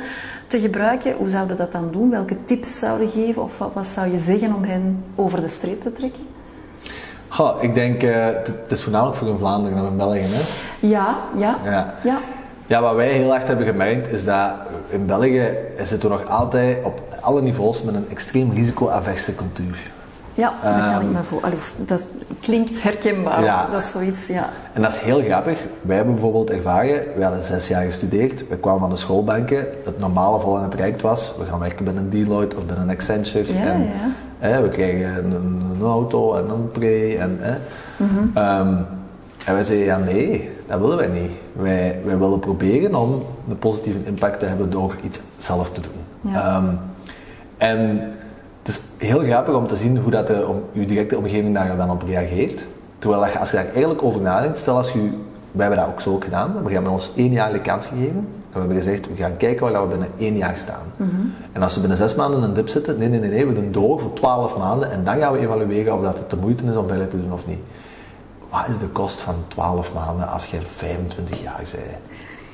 te 0.47 0.61
gebruiken, 0.61 1.13
hoe 1.13 1.29
zouden 1.29 1.57
dat 1.57 1.73
dan 1.73 1.89
doen? 1.93 2.11
Welke 2.11 2.37
tips 2.45 2.79
zouden 2.79 3.11
geven? 3.11 3.43
Of 3.43 3.59
wat, 3.59 3.71
wat 3.73 3.87
zou 3.87 4.11
je 4.11 4.19
zeggen 4.19 4.55
om 4.55 4.65
hen 4.65 5.05
over 5.15 5.41
de 5.41 5.49
streep 5.49 5.83
te 5.83 5.93
trekken? 5.93 6.27
Goh, 7.29 7.63
ik 7.63 7.75
denk, 7.75 8.03
het 8.03 8.51
is 8.69 8.83
voornamelijk 8.83 9.17
voor 9.17 9.29
in 9.29 9.39
Vlaanderen 9.39 9.79
en 9.79 9.85
in 9.85 9.97
België. 9.97 10.21
Hè? 10.21 10.43
Ja, 10.89 11.17
ja, 11.37 11.59
Ja. 11.65 11.95
ja. 12.03 12.19
Ja, 12.67 12.81
wat 12.81 12.95
wij 12.95 13.09
heel 13.09 13.31
hard 13.31 13.47
hebben 13.47 13.67
gemerkt 13.67 14.13
is 14.13 14.25
dat 14.25 14.51
in 14.89 15.07
België 15.07 15.49
zitten 15.83 16.09
we 16.11 16.15
nog 16.15 16.29
altijd 16.29 16.77
op 16.85 17.01
alle 17.21 17.43
niveaus 17.43 17.83
met 17.83 17.95
een 17.95 18.07
extreem 18.11 18.53
risicoaverse 18.53 19.35
cultuur. 19.35 19.79
Ja, 20.35 20.53
dat 20.63 20.73
kan 20.73 20.83
Ehm, 20.83 21.01
ik 21.01 21.13
me 21.13 21.23
voor. 21.23 21.41
Dat 21.77 22.05
klinkt 22.41 22.83
herkenbaar. 22.83 23.43
Ja. 23.43 23.67
Dat 23.73 23.83
is 23.83 23.91
zoiets, 23.91 24.27
ja. 24.27 24.49
En 24.73 24.83
dat 24.83 24.93
is 24.93 24.99
heel 24.99 25.21
grappig. 25.23 25.59
Wij 25.83 25.97
hebben 25.97 26.15
bijvoorbeeld 26.15 26.51
ervaren, 26.51 27.03
we 27.17 27.23
hadden 27.23 27.43
zes 27.43 27.69
jaar 27.69 27.85
gestudeerd, 27.85 28.49
we 28.49 28.57
kwamen 28.57 28.81
van 28.81 28.91
de 28.91 28.97
schoolbanken, 28.97 29.67
het 29.85 29.99
normale 29.99 30.41
vol 30.41 30.57
aan 30.57 30.63
het 30.63 30.71
traject 30.71 31.03
was, 31.03 31.35
we 31.39 31.45
gaan 31.45 31.59
werken 31.59 31.85
bij 31.85 31.95
een 31.95 32.11
Deloitte 32.11 32.57
of 32.57 32.67
bij 32.67 32.77
een 32.77 32.91
Accenture. 32.91 33.53
Ja, 33.53 33.59
en, 33.65 33.83
ja. 33.83 34.11
Hè, 34.39 34.63
we 34.63 34.69
krijgen 34.69 35.25
een, 35.25 35.63
een 35.75 35.83
auto 35.87 36.35
en 36.35 36.49
een 36.51 36.69
pre. 36.69 37.17
En, 37.19 37.39
hè. 37.41 37.55
Ehm, 38.35 38.75
en 39.45 39.55
wij 39.55 39.63
zeiden, 39.63 39.87
ja 39.87 39.99
nee, 39.99 40.51
dat 40.67 40.81
willen 40.81 40.97
wij 40.97 41.07
niet. 41.09 41.31
Wij, 41.53 42.01
wij 42.05 42.19
willen 42.19 42.39
proberen 42.39 42.95
om 42.95 43.23
een 43.49 43.59
positieve 43.59 43.99
impact 44.05 44.41
te 44.41 44.47
hebben 44.47 44.71
door 44.71 44.97
iets 45.03 45.21
zelf 45.39 45.71
te 45.71 45.81
doen. 45.81 46.33
Ja. 46.33 46.57
Ehm, 46.57 46.65
en 47.57 48.13
Het 48.65 48.75
is 48.75 49.09
heel 49.09 49.21
grappig 49.21 49.55
om 49.55 49.67
te 49.67 49.77
zien 49.77 49.99
hoe 49.99 50.11
dat 50.11 50.27
de, 50.27 50.47
om, 50.47 50.63
uw 50.75 50.87
directe 50.87 51.17
omgeving 51.17 51.55
daar 51.55 51.77
dan 51.77 51.91
op 51.91 52.03
reageert. 52.03 52.65
Terwijl 52.99 53.23
dat 53.23 53.33
je, 53.33 53.39
als 53.39 53.51
je 53.51 53.57
daar 53.57 53.67
eigenlijk 53.67 54.03
over 54.03 54.21
nadenkt, 54.21 54.59
stel 54.59 54.77
als 54.77 54.93
je, 54.93 55.11
wij 55.53 55.67
hebben 55.67 55.85
dat 55.85 55.87
ook 55.95 56.01
zo 56.01 56.19
gedaan, 56.21 56.65
we 56.65 56.73
hebben 56.73 56.93
ons 56.93 57.11
één 57.17 57.33
jaar 57.33 57.53
de 57.53 57.61
kans 57.61 57.87
gegeven. 57.87 58.17
En 58.17 58.53
we 58.53 58.59
hebben 58.59 58.77
gezegd, 58.77 59.09
we 59.09 59.17
gaan 59.17 59.37
kijken 59.37 59.73
waar 59.73 59.83
we 59.83 59.89
binnen 59.89 60.09
één 60.19 60.37
jaar 60.37 60.57
staan. 60.57 60.87
En 61.53 61.63
als 61.63 61.75
we 61.75 61.81
binnen 61.81 61.99
zes 61.99 62.15
maanden 62.15 62.39
in 62.39 62.45
een 62.45 62.55
dip 62.55 62.69
zitten, 62.69 62.99
nee, 62.99 63.09
nee, 63.09 63.21
nee, 63.21 63.31
nee, 63.31 63.47
we 63.47 63.53
doen 63.53 63.73
door 63.73 64.01
voor 64.01 64.13
twaalf 64.13 64.59
maanden 64.59 64.91
en 64.91 65.05
dan 65.05 65.17
gaan 65.17 65.33
we 65.33 65.39
evalueren 65.39 65.95
of 65.95 66.03
dat 66.03 66.19
het 66.19 66.31
de 66.31 66.37
moeite 66.37 66.65
is 66.65 66.77
om 66.77 66.89
verder 66.89 67.09
te 67.09 67.21
doen 67.21 67.33
of 67.33 67.47
niet. 67.47 67.61
Wat 68.55 68.69
is 68.69 68.79
de 68.79 68.89
kost 68.89 69.21
van 69.21 69.35
12 69.49 69.95
maanden 69.95 70.29
als 70.29 70.47
je 70.47 70.57
25 70.61 71.43
jaar 71.43 71.57
bent? 71.57 71.85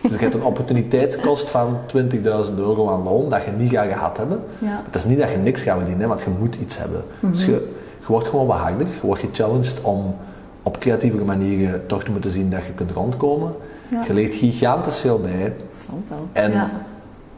Dus 0.02 0.10
je 0.10 0.18
hebt 0.18 0.34
een 0.34 0.42
opportuniteitskost 0.42 1.48
van 1.48 1.76
20.000 1.96 2.18
euro 2.56 2.88
aan 2.90 3.02
loon 3.02 3.30
dat 3.30 3.44
je 3.44 3.50
niet 3.50 3.70
gaat 3.70 3.92
gehad 3.92 4.16
hebben. 4.16 4.42
Ja. 4.58 4.82
Het 4.84 4.94
is 4.94 5.04
niet 5.04 5.18
dat 5.18 5.30
je 5.30 5.36
niks 5.36 5.62
gaat 5.62 5.76
verdienen, 5.78 6.08
want 6.08 6.22
je 6.22 6.30
moet 6.38 6.56
iets 6.56 6.78
hebben. 6.78 7.04
Dus 7.20 7.44
je, 7.44 7.50
je 8.00 8.06
wordt 8.06 8.28
gewoon 8.28 8.46
wat 8.46 8.56
harder, 8.56 8.86
je 8.86 9.06
wordt 9.06 9.20
gechallenged 9.20 9.80
om 9.82 10.16
op 10.62 10.78
creatievere 10.78 11.24
manieren 11.24 11.86
toch 11.86 12.04
te 12.04 12.10
moeten 12.10 12.30
zien 12.30 12.50
dat 12.50 12.64
je 12.66 12.72
kunt 12.72 12.90
rondkomen. 12.90 13.54
Ja. 13.88 14.04
Je 14.06 14.14
leert 14.14 14.34
gigantisch 14.34 14.98
veel 14.98 15.20
bij. 15.20 15.54
Wel. 16.08 16.28
En 16.32 16.52
ja. 16.52 16.70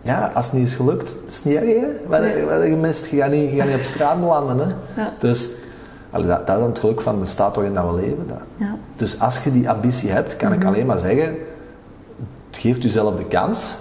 ja, 0.03 0.31
als 0.35 0.45
het 0.47 0.55
niet 0.55 0.67
is 0.67 0.75
gelukt, 0.75 1.17
is 1.29 1.37
het 1.37 1.45
niet 1.45 1.57
erg. 1.57 1.67
Hè? 1.67 1.87
Wat, 2.07 2.21
Nee. 2.21 2.43
wat 2.43 2.53
heb 2.53 2.63
je 2.63 2.69
gemist? 2.69 3.07
Je 3.07 3.17
gaat 3.17 3.31
niet, 3.31 3.51
je 3.51 3.57
gaat 3.57 3.67
niet 3.67 3.77
op 3.77 3.83
straat 3.83 4.21
belanden. 4.21 4.77
Hè? 4.95 5.05
Dus 5.19 5.49
allee, 6.13 6.27
dat, 6.27 6.47
dat 6.47 6.57
is 6.57 6.63
dan 6.63 6.71
het 6.71 6.79
geluk 6.79 7.01
van 7.01 7.21
de 7.21 7.27
staat 7.27 7.55
waarin 7.55 7.75
dat 7.75 7.85
we 7.91 7.95
leven. 8.01 8.25
Dat. 8.29 8.39
Ja. 8.57 8.77
Dus 8.97 9.21
als 9.21 9.43
je 9.45 9.53
die 9.53 9.69
ambitie 9.71 10.11
hebt, 10.11 10.37
kan 10.37 10.51
Mhm. 10.51 10.61
ik 10.61 10.67
alleen 10.67 10.87
maar 10.87 10.99
zeggen, 10.99 11.37
geef 12.51 12.83
jezelf 12.83 13.17
de 13.17 13.25
kans. 13.25 13.75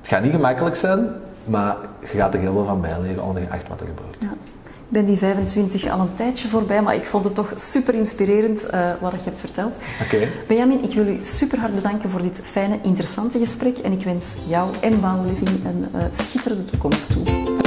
Het 0.00 0.08
gaat 0.10 0.22
niet 0.22 0.32
gemakkelijk 0.32 0.76
zijn, 0.76 1.08
maar 1.44 1.76
je 2.00 2.06
gaat 2.06 2.34
er 2.34 2.40
heel 2.40 2.52
veel 2.52 2.64
van 2.64 2.80
bijleren, 2.80 3.24
ongeacht 3.24 3.68
wat 3.68 3.80
er 3.80 3.86
gebeurt. 3.86 4.16
Ja. 4.18 4.28
Ik 4.86 4.98
ben 4.98 5.06
die 5.06 5.16
25 5.18 5.88
al 5.90 6.00
een 6.00 6.14
tijdje 6.14 6.48
voorbij, 6.48 6.82
maar 6.82 6.94
ik 6.94 7.04
vond 7.06 7.24
het 7.24 7.34
toch 7.34 7.52
super 7.56 7.94
inspirerend 7.94 8.64
eh, 8.66 8.80
wat 9.00 9.12
je 9.12 9.18
hebt 9.24 9.38
verteld. 9.38 9.74
Oké. 10.02 10.28
Benjamin, 10.48 10.84
ik 10.84 10.94
wil 10.94 11.06
u 11.06 11.18
super 11.22 11.58
hard 11.58 11.74
bedanken 11.74 12.10
voor 12.10 12.22
dit 12.22 12.40
fijne, 12.44 12.78
interessante 12.82 13.38
gesprek 13.38 13.78
en 13.78 13.92
ik 13.92 14.04
wens 14.04 14.34
jou 14.48 14.68
en 14.80 15.00
Baan 15.00 15.26
Living 15.26 15.48
een 15.64 15.86
eh, 15.92 16.04
schitterende 16.10 16.64
toekomst 16.64 17.12
toe. 17.12 17.61